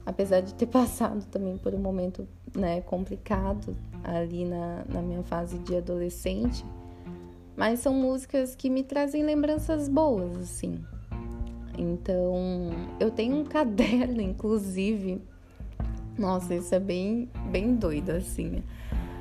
apesar 0.06 0.40
de 0.40 0.54
ter 0.54 0.66
passado 0.70 1.24
também 1.26 1.58
por 1.58 1.74
um 1.74 1.78
momento 1.78 2.26
né, 2.56 2.80
complicado 2.80 3.76
ali 4.02 4.44
na, 4.44 4.84
na 4.88 5.02
minha 5.02 5.22
fase 5.22 5.58
de 5.58 5.76
adolescente 5.76 6.64
mas 7.58 7.80
são 7.80 7.92
músicas 7.92 8.54
que 8.54 8.70
me 8.70 8.84
trazem 8.84 9.24
lembranças 9.24 9.88
boas, 9.88 10.38
assim. 10.38 10.78
Então, 11.76 12.70
eu 13.00 13.10
tenho 13.10 13.34
um 13.34 13.42
caderno, 13.44 14.20
inclusive. 14.20 15.20
Nossa, 16.16 16.54
isso 16.54 16.72
é 16.72 16.78
bem, 16.78 17.28
bem 17.50 17.74
doido, 17.74 18.10
assim. 18.10 18.62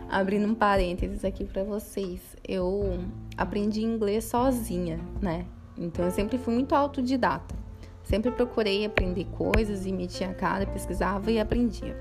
Abrindo 0.09 0.47
um 0.47 0.55
parênteses 0.55 1.23
aqui 1.23 1.43
para 1.43 1.63
vocês. 1.63 2.21
Eu 2.47 2.99
aprendi 3.35 3.83
inglês 3.83 4.25
sozinha, 4.25 4.99
né? 5.21 5.45
Então 5.77 6.05
eu 6.05 6.11
sempre 6.11 6.37
fui 6.37 6.53
muito 6.53 6.73
autodidata. 6.73 7.55
Sempre 8.03 8.31
procurei 8.31 8.85
aprender 8.85 9.25
coisas 9.25 9.85
e 9.85 9.91
metia 9.91 10.29
a 10.29 10.33
cara, 10.33 10.65
pesquisava 10.65 11.29
e 11.29 11.39
aprendia. 11.39 11.95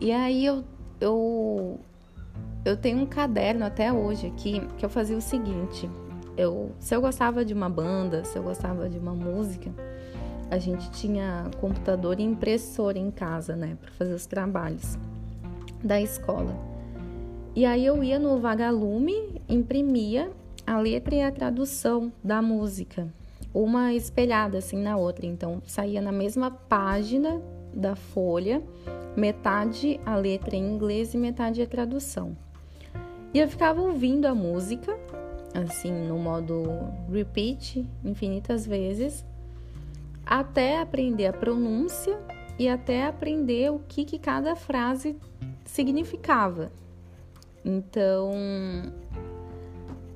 E 0.00 0.10
aí 0.10 0.44
eu, 0.44 0.64
eu, 1.00 1.78
eu 2.64 2.76
tenho 2.76 2.98
um 2.98 3.06
caderno 3.06 3.64
até 3.64 3.92
hoje 3.92 4.26
aqui 4.26 4.60
que 4.76 4.84
eu 4.84 4.88
fazia 4.88 5.16
o 5.16 5.20
seguinte: 5.20 5.88
eu, 6.36 6.72
se 6.80 6.94
eu 6.94 7.00
gostava 7.00 7.44
de 7.44 7.54
uma 7.54 7.70
banda, 7.70 8.24
se 8.24 8.36
eu 8.36 8.42
gostava 8.42 8.88
de 8.88 8.98
uma 8.98 9.14
música, 9.14 9.70
a 10.50 10.58
gente 10.58 10.90
tinha 10.90 11.48
computador 11.60 12.18
e 12.18 12.24
impressora 12.24 12.98
em 12.98 13.10
casa, 13.10 13.54
né, 13.54 13.78
para 13.80 13.92
fazer 13.92 14.14
os 14.14 14.26
trabalhos 14.26 14.98
da 15.82 16.00
escola. 16.00 16.73
E 17.56 17.64
aí 17.64 17.86
eu 17.86 18.02
ia 18.02 18.18
no 18.18 18.40
vagalume, 18.40 19.40
imprimia 19.48 20.30
a 20.66 20.76
letra 20.78 21.14
e 21.14 21.22
a 21.22 21.30
tradução 21.30 22.12
da 22.22 22.42
música, 22.42 23.06
uma 23.52 23.94
espelhada 23.94 24.58
assim 24.58 24.76
na 24.76 24.96
outra. 24.96 25.24
Então 25.24 25.62
saía 25.64 26.00
na 26.00 26.10
mesma 26.10 26.50
página 26.50 27.40
da 27.72 27.94
folha, 27.94 28.60
metade 29.16 30.00
a 30.04 30.16
letra 30.16 30.56
em 30.56 30.74
inglês 30.74 31.14
e 31.14 31.16
metade 31.16 31.62
a 31.62 31.66
tradução. 31.66 32.36
E 33.32 33.38
eu 33.38 33.48
ficava 33.48 33.80
ouvindo 33.80 34.26
a 34.26 34.34
música, 34.34 34.98
assim, 35.54 35.92
no 35.92 36.18
modo 36.18 36.64
repeat, 37.08 37.88
infinitas 38.04 38.66
vezes, 38.66 39.24
até 40.26 40.80
aprender 40.80 41.26
a 41.26 41.32
pronúncia 41.32 42.18
e 42.58 42.68
até 42.68 43.06
aprender 43.06 43.70
o 43.70 43.80
que, 43.88 44.04
que 44.04 44.18
cada 44.18 44.56
frase 44.56 45.16
significava. 45.64 46.72
Então, 47.64 48.32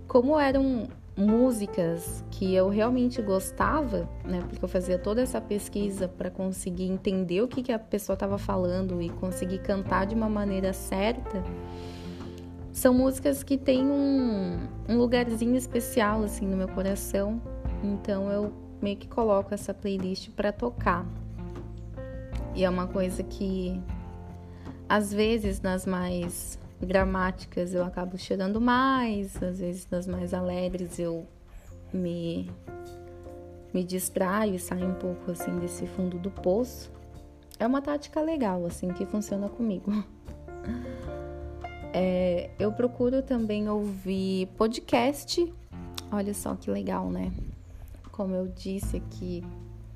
como 0.06 0.38
eram 0.38 0.88
músicas 1.18 2.24
que 2.30 2.54
eu 2.54 2.68
realmente 2.68 3.20
gostava, 3.20 4.08
né? 4.24 4.40
Porque 4.48 4.64
eu 4.64 4.68
fazia 4.68 4.96
toda 4.96 5.20
essa 5.20 5.40
pesquisa 5.40 6.06
para 6.06 6.30
conseguir 6.30 6.84
entender 6.84 7.42
o 7.42 7.48
que, 7.48 7.60
que 7.60 7.72
a 7.72 7.78
pessoa 7.78 8.14
estava 8.14 8.38
falando 8.38 9.02
e 9.02 9.08
conseguir 9.10 9.58
cantar 9.58 10.06
de 10.06 10.14
uma 10.14 10.28
maneira 10.28 10.72
certa. 10.72 11.42
São 12.72 12.94
músicas 12.94 13.42
que 13.42 13.58
têm 13.58 13.84
um, 13.84 14.60
um 14.88 14.96
lugarzinho 14.96 15.56
especial 15.56 16.22
assim 16.22 16.46
no 16.46 16.56
meu 16.56 16.68
coração. 16.68 17.42
Então 17.82 18.30
eu 18.30 18.52
meio 18.80 18.96
que 18.96 19.08
coloco 19.08 19.52
essa 19.52 19.74
playlist 19.74 20.30
para 20.30 20.52
tocar. 20.52 21.04
E 22.54 22.64
é 22.64 22.70
uma 22.70 22.86
coisa 22.86 23.24
que 23.24 23.80
às 24.88 25.12
vezes 25.12 25.60
nas 25.60 25.84
mais 25.84 26.58
dramáticas 26.80 27.74
eu 27.74 27.84
acabo 27.84 28.16
chorando 28.16 28.60
mais, 28.60 29.40
às 29.42 29.58
vezes 29.58 29.88
nas 29.90 30.06
mais 30.06 30.32
alegres 30.32 30.98
eu 30.98 31.26
me 31.92 32.50
me 33.72 33.84
distraio 33.84 34.54
e 34.54 34.58
saio 34.58 34.86
um 34.86 34.94
pouco 34.94 35.30
assim 35.30 35.58
desse 35.58 35.86
fundo 35.86 36.18
do 36.18 36.30
poço. 36.30 36.90
É 37.58 37.66
uma 37.66 37.82
tática 37.82 38.20
legal 38.20 38.64
assim 38.64 38.88
que 38.88 39.04
funciona 39.04 39.48
comigo. 39.48 39.92
É, 41.92 42.50
eu 42.58 42.70
procuro 42.70 43.22
também 43.22 43.68
ouvir 43.68 44.46
podcast. 44.58 45.52
Olha 46.12 46.34
só 46.34 46.54
que 46.54 46.70
legal, 46.70 47.10
né? 47.10 47.32
Como 48.12 48.34
eu 48.34 48.46
disse 48.46 48.98
aqui, 48.98 49.42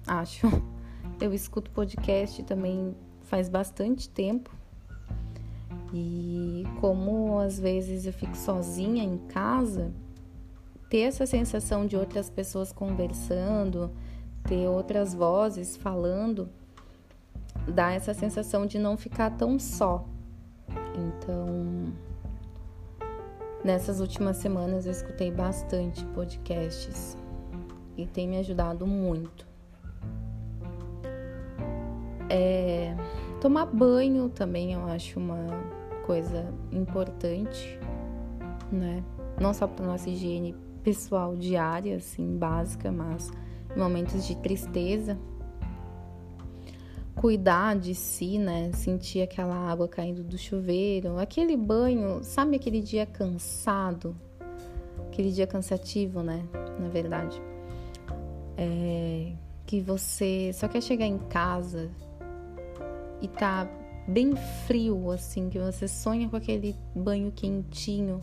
acho. 0.06 0.46
Eu 1.20 1.32
escuto 1.32 1.70
podcast 1.70 2.42
também 2.44 2.96
faz 3.22 3.48
bastante 3.48 4.08
tempo. 4.08 4.50
E 5.92 6.64
como 6.80 7.38
às 7.38 7.60
vezes 7.60 8.06
eu 8.06 8.12
fico 8.12 8.36
sozinha 8.36 9.04
em 9.04 9.18
casa, 9.18 9.92
ter 10.88 11.00
essa 11.00 11.26
sensação 11.26 11.86
de 11.86 11.96
outras 11.96 12.30
pessoas 12.30 12.72
conversando, 12.72 13.90
ter 14.44 14.66
outras 14.68 15.14
vozes 15.14 15.76
falando, 15.76 16.48
dá 17.68 17.92
essa 17.92 18.14
sensação 18.14 18.66
de 18.66 18.78
não 18.78 18.96
ficar 18.96 19.30
tão 19.30 19.58
só. 19.58 20.06
Então, 20.94 21.92
nessas 23.64 24.00
últimas 24.00 24.38
semanas 24.38 24.86
eu 24.86 24.92
escutei 24.92 25.30
bastante 25.30 26.04
podcasts 26.06 27.16
e 27.96 28.06
tem 28.06 28.28
me 28.28 28.38
ajudado 28.38 28.86
muito. 28.86 29.46
É, 32.28 32.96
tomar 33.40 33.66
banho 33.66 34.28
também 34.30 34.72
eu 34.72 34.84
acho 34.86 35.18
uma 35.18 35.81
coisa 36.02 36.52
importante, 36.70 37.78
né? 38.70 39.02
Não 39.40 39.52
só 39.54 39.66
para 39.66 39.86
nossa 39.86 40.08
higiene 40.08 40.54
pessoal 40.82 41.36
diária, 41.36 41.96
assim, 41.96 42.36
básica, 42.36 42.90
mas 42.90 43.30
em 43.74 43.78
momentos 43.78 44.26
de 44.26 44.36
tristeza. 44.36 45.18
Cuidar 47.14 47.76
de 47.76 47.94
si, 47.94 48.38
né? 48.38 48.70
Sentir 48.72 49.22
aquela 49.22 49.54
água 49.54 49.86
caindo 49.86 50.22
do 50.22 50.36
chuveiro, 50.36 51.18
aquele 51.18 51.56
banho, 51.56 52.22
sabe 52.22 52.56
aquele 52.56 52.80
dia 52.80 53.06
cansado? 53.06 54.16
Aquele 55.08 55.30
dia 55.30 55.46
cansativo, 55.46 56.22
né? 56.22 56.42
Na 56.80 56.88
verdade. 56.88 57.40
É, 58.56 59.32
que 59.66 59.80
você 59.80 60.50
só 60.52 60.68
quer 60.68 60.82
chegar 60.82 61.06
em 61.06 61.18
casa 61.18 61.90
e 63.20 63.28
tá 63.28 63.68
bem 64.06 64.34
frio, 64.66 65.10
assim, 65.10 65.48
que 65.48 65.58
você 65.58 65.86
sonha 65.86 66.28
com 66.28 66.36
aquele 66.36 66.76
banho 66.94 67.30
quentinho. 67.32 68.22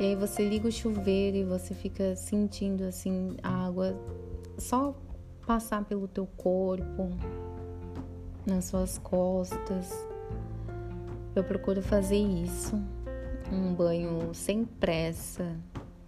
E 0.00 0.04
aí 0.04 0.16
você 0.16 0.48
liga 0.48 0.68
o 0.68 0.72
chuveiro 0.72 1.36
e 1.36 1.44
você 1.44 1.74
fica 1.74 2.16
sentindo 2.16 2.84
assim 2.84 3.36
a 3.42 3.66
água 3.66 3.94
só 4.58 4.94
passar 5.46 5.84
pelo 5.84 6.08
teu 6.08 6.26
corpo, 6.36 7.10
nas 8.46 8.66
suas 8.66 8.98
costas. 8.98 9.92
Eu 11.34 11.44
procuro 11.44 11.82
fazer 11.82 12.16
isso, 12.16 12.76
um 13.50 13.74
banho 13.74 14.34
sem 14.34 14.64
pressa, 14.64 15.56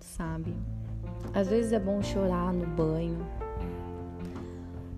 sabe? 0.01 0.55
Às 1.33 1.49
vezes 1.49 1.73
é 1.73 1.79
bom 1.79 2.03
chorar 2.03 2.53
no 2.53 2.67
banho. 2.67 3.27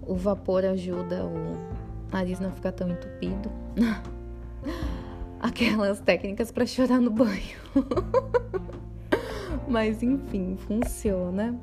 O 0.03 0.15
vapor 0.15 0.65
ajuda 0.65 1.25
o 1.25 1.76
nariz 2.13 2.41
não 2.41 2.53
ficar 2.53 2.73
tão 2.73 2.91
entupido. 2.91 3.51
Aquelas 5.41 6.01
técnicas 6.01 6.51
para 6.51 6.67
chorar 6.67 7.01
no 7.01 7.11
banho. 7.11 7.57
Mas 9.69 10.03
enfim, 10.03 10.57
funciona. 10.57 11.59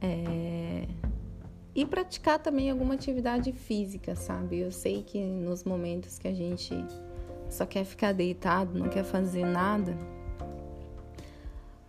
É... 0.00 0.86
E 1.74 1.86
praticar 1.86 2.38
também 2.38 2.70
alguma 2.70 2.94
atividade 2.94 3.52
física, 3.52 4.14
sabe? 4.14 4.58
Eu 4.58 4.70
sei 4.70 5.02
que 5.02 5.18
nos 5.18 5.64
momentos 5.64 6.18
que 6.18 6.28
a 6.28 6.34
gente 6.34 6.74
só 7.48 7.64
quer 7.64 7.84
ficar 7.84 8.12
deitado, 8.12 8.78
não 8.78 8.88
quer 8.88 9.04
fazer 9.04 9.44
nada, 9.44 9.96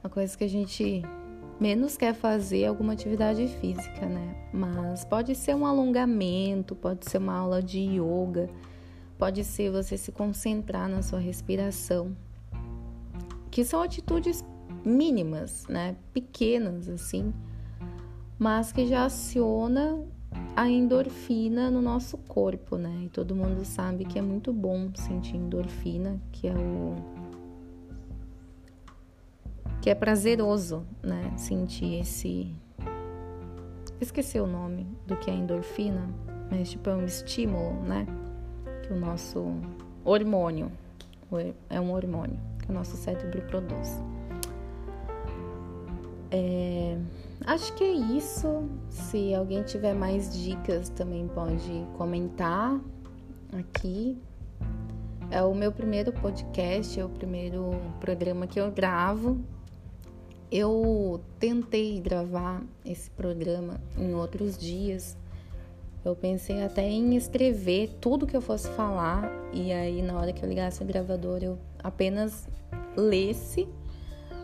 uma 0.03 0.09
coisa 0.09 0.37
que 0.37 0.43
a 0.43 0.49
gente 0.49 1.01
menos 1.59 1.97
quer 1.97 2.13
fazer 2.13 2.65
alguma 2.65 2.93
atividade 2.93 3.47
física, 3.59 4.05
né? 4.05 4.35
Mas 4.53 5.05
pode 5.05 5.35
ser 5.35 5.55
um 5.55 5.65
alongamento, 5.65 6.75
pode 6.75 7.09
ser 7.09 7.17
uma 7.17 7.35
aula 7.35 7.61
de 7.61 7.79
yoga, 7.79 8.49
pode 9.17 9.43
ser 9.43 9.71
você 9.71 9.97
se 9.97 10.11
concentrar 10.11 10.89
na 10.89 11.01
sua 11.01 11.19
respiração, 11.19 12.15
que 13.49 13.63
são 13.63 13.81
atitudes 13.81 14.43
mínimas, 14.85 15.65
né? 15.67 15.95
Pequenas 16.13 16.89
assim, 16.89 17.33
mas 18.37 18.71
que 18.71 18.85
já 18.85 19.05
aciona 19.05 20.03
a 20.55 20.67
endorfina 20.67 21.71
no 21.71 21.81
nosso 21.81 22.17
corpo, 22.17 22.77
né? 22.77 23.03
E 23.05 23.09
todo 23.09 23.35
mundo 23.35 23.63
sabe 23.63 24.05
que 24.05 24.19
é 24.19 24.21
muito 24.21 24.51
bom 24.51 24.89
sentir 24.95 25.37
endorfina, 25.37 26.19
que 26.31 26.47
é 26.47 26.53
o 26.53 26.95
que 29.83 29.89
é 29.89 29.95
prazeroso, 29.95 30.85
né? 31.03 31.33
Sentir 31.35 31.99
esse. 31.99 32.49
Esqueci 33.99 34.39
o 34.39 34.47
nome 34.47 34.87
do 35.05 35.17
que 35.17 35.29
é 35.29 35.33
endorfina, 35.33 36.07
mas 36.49 36.71
tipo 36.71 36.89
é 36.89 36.95
um 36.95 37.03
estímulo, 37.03 37.83
né? 37.83 38.07
Que 38.81 38.93
o 38.93 38.95
nosso 38.95 39.43
hormônio 40.05 40.71
é 41.69 41.81
um 41.81 41.91
hormônio 41.91 42.39
que 42.59 42.71
o 42.71 42.73
nosso 42.73 42.95
cérebro 42.95 43.41
produz. 43.41 44.01
É, 46.31 46.97
acho 47.45 47.73
que 47.73 47.83
é 47.83 47.91
isso. 47.91 48.63
Se 48.89 49.35
alguém 49.35 49.63
tiver 49.63 49.93
mais 49.93 50.33
dicas, 50.33 50.87
também 50.87 51.27
pode 51.27 51.85
comentar 51.97 52.79
aqui. 53.59 54.17
É 55.29 55.43
o 55.43 55.53
meu 55.53 55.73
primeiro 55.73 56.13
podcast, 56.13 56.97
é 56.97 57.03
o 57.03 57.09
primeiro 57.09 57.71
programa 57.99 58.47
que 58.47 58.61
eu 58.61 58.71
gravo 58.71 59.43
eu 60.53 61.19
tentei 61.39 61.99
gravar 61.99 62.61
esse 62.85 63.09
programa 63.09 63.81
em 63.97 64.13
outros 64.13 64.55
dias 64.55 65.17
Eu 66.05 66.15
pensei 66.15 66.61
até 66.61 66.87
em 66.87 67.15
escrever 67.15 67.89
tudo 67.99 68.27
que 68.27 68.37
eu 68.37 68.41
fosse 68.41 68.69
falar 68.69 69.31
e 69.51 69.71
aí 69.71 70.03
na 70.03 70.15
hora 70.15 70.31
que 70.31 70.43
eu 70.45 70.49
ligasse 70.49 70.83
o 70.83 70.85
gravador 70.85 71.39
eu 71.41 71.57
apenas 71.81 72.47
lesse, 72.95 73.67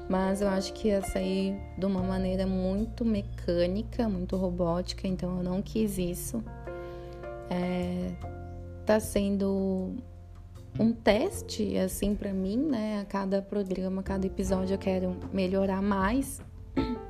mas 0.09 0.41
eu 0.41 0.47
acho 0.47 0.73
que 0.73 0.87
ia 0.87 1.01
sair 1.03 1.55
de 1.77 1.85
uma 1.85 2.01
maneira 2.01 2.47
muito 2.47 3.05
mecânica, 3.05 4.09
muito 4.09 4.35
robótica, 4.35 5.07
então 5.07 5.37
eu 5.37 5.43
não 5.43 5.61
quis 5.61 5.99
isso. 5.99 6.43
É, 7.51 8.11
tá 8.85 8.99
sendo 8.99 9.93
um 10.79 10.93
teste 10.93 11.77
assim 11.77 12.15
para 12.15 12.33
mim, 12.33 12.57
né? 12.57 13.01
A 13.01 13.05
cada 13.05 13.41
programa, 13.41 13.99
a 13.99 14.03
cada 14.03 14.25
episódio 14.25 14.75
eu 14.75 14.77
quero 14.79 15.15
melhorar 15.33 15.81
mais. 15.81 16.41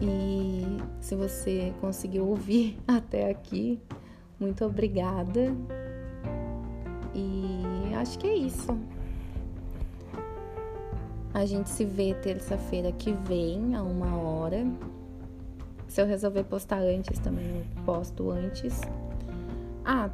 E 0.00 0.62
se 1.00 1.16
você 1.16 1.72
conseguiu 1.80 2.28
ouvir 2.28 2.78
até 2.86 3.28
aqui, 3.28 3.82
muito 4.38 4.64
obrigada. 4.64 5.52
E 7.12 7.92
acho 7.96 8.16
que 8.16 8.28
é 8.28 8.34
isso. 8.36 8.78
A 11.34 11.44
gente 11.44 11.68
se 11.68 11.84
vê 11.84 12.14
terça-feira 12.14 12.92
que 12.92 13.12
vem, 13.12 13.74
a 13.74 13.82
uma 13.82 14.16
hora. 14.16 14.64
Se 15.88 16.00
eu 16.00 16.06
resolver 16.06 16.44
postar 16.44 16.78
antes, 16.78 17.18
também 17.18 17.44
eu 17.56 17.84
posto 17.84 18.30
antes. 18.30 18.80
Ah, 19.84 20.08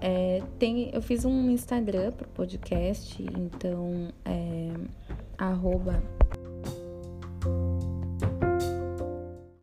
é, 0.00 0.42
tem, 0.58 0.90
eu 0.92 1.00
fiz 1.00 1.24
um 1.24 1.50
Instagram 1.50 2.12
pro 2.12 2.28
podcast, 2.28 3.22
então 3.22 4.08
é 4.24 4.70
arroba 5.38 6.02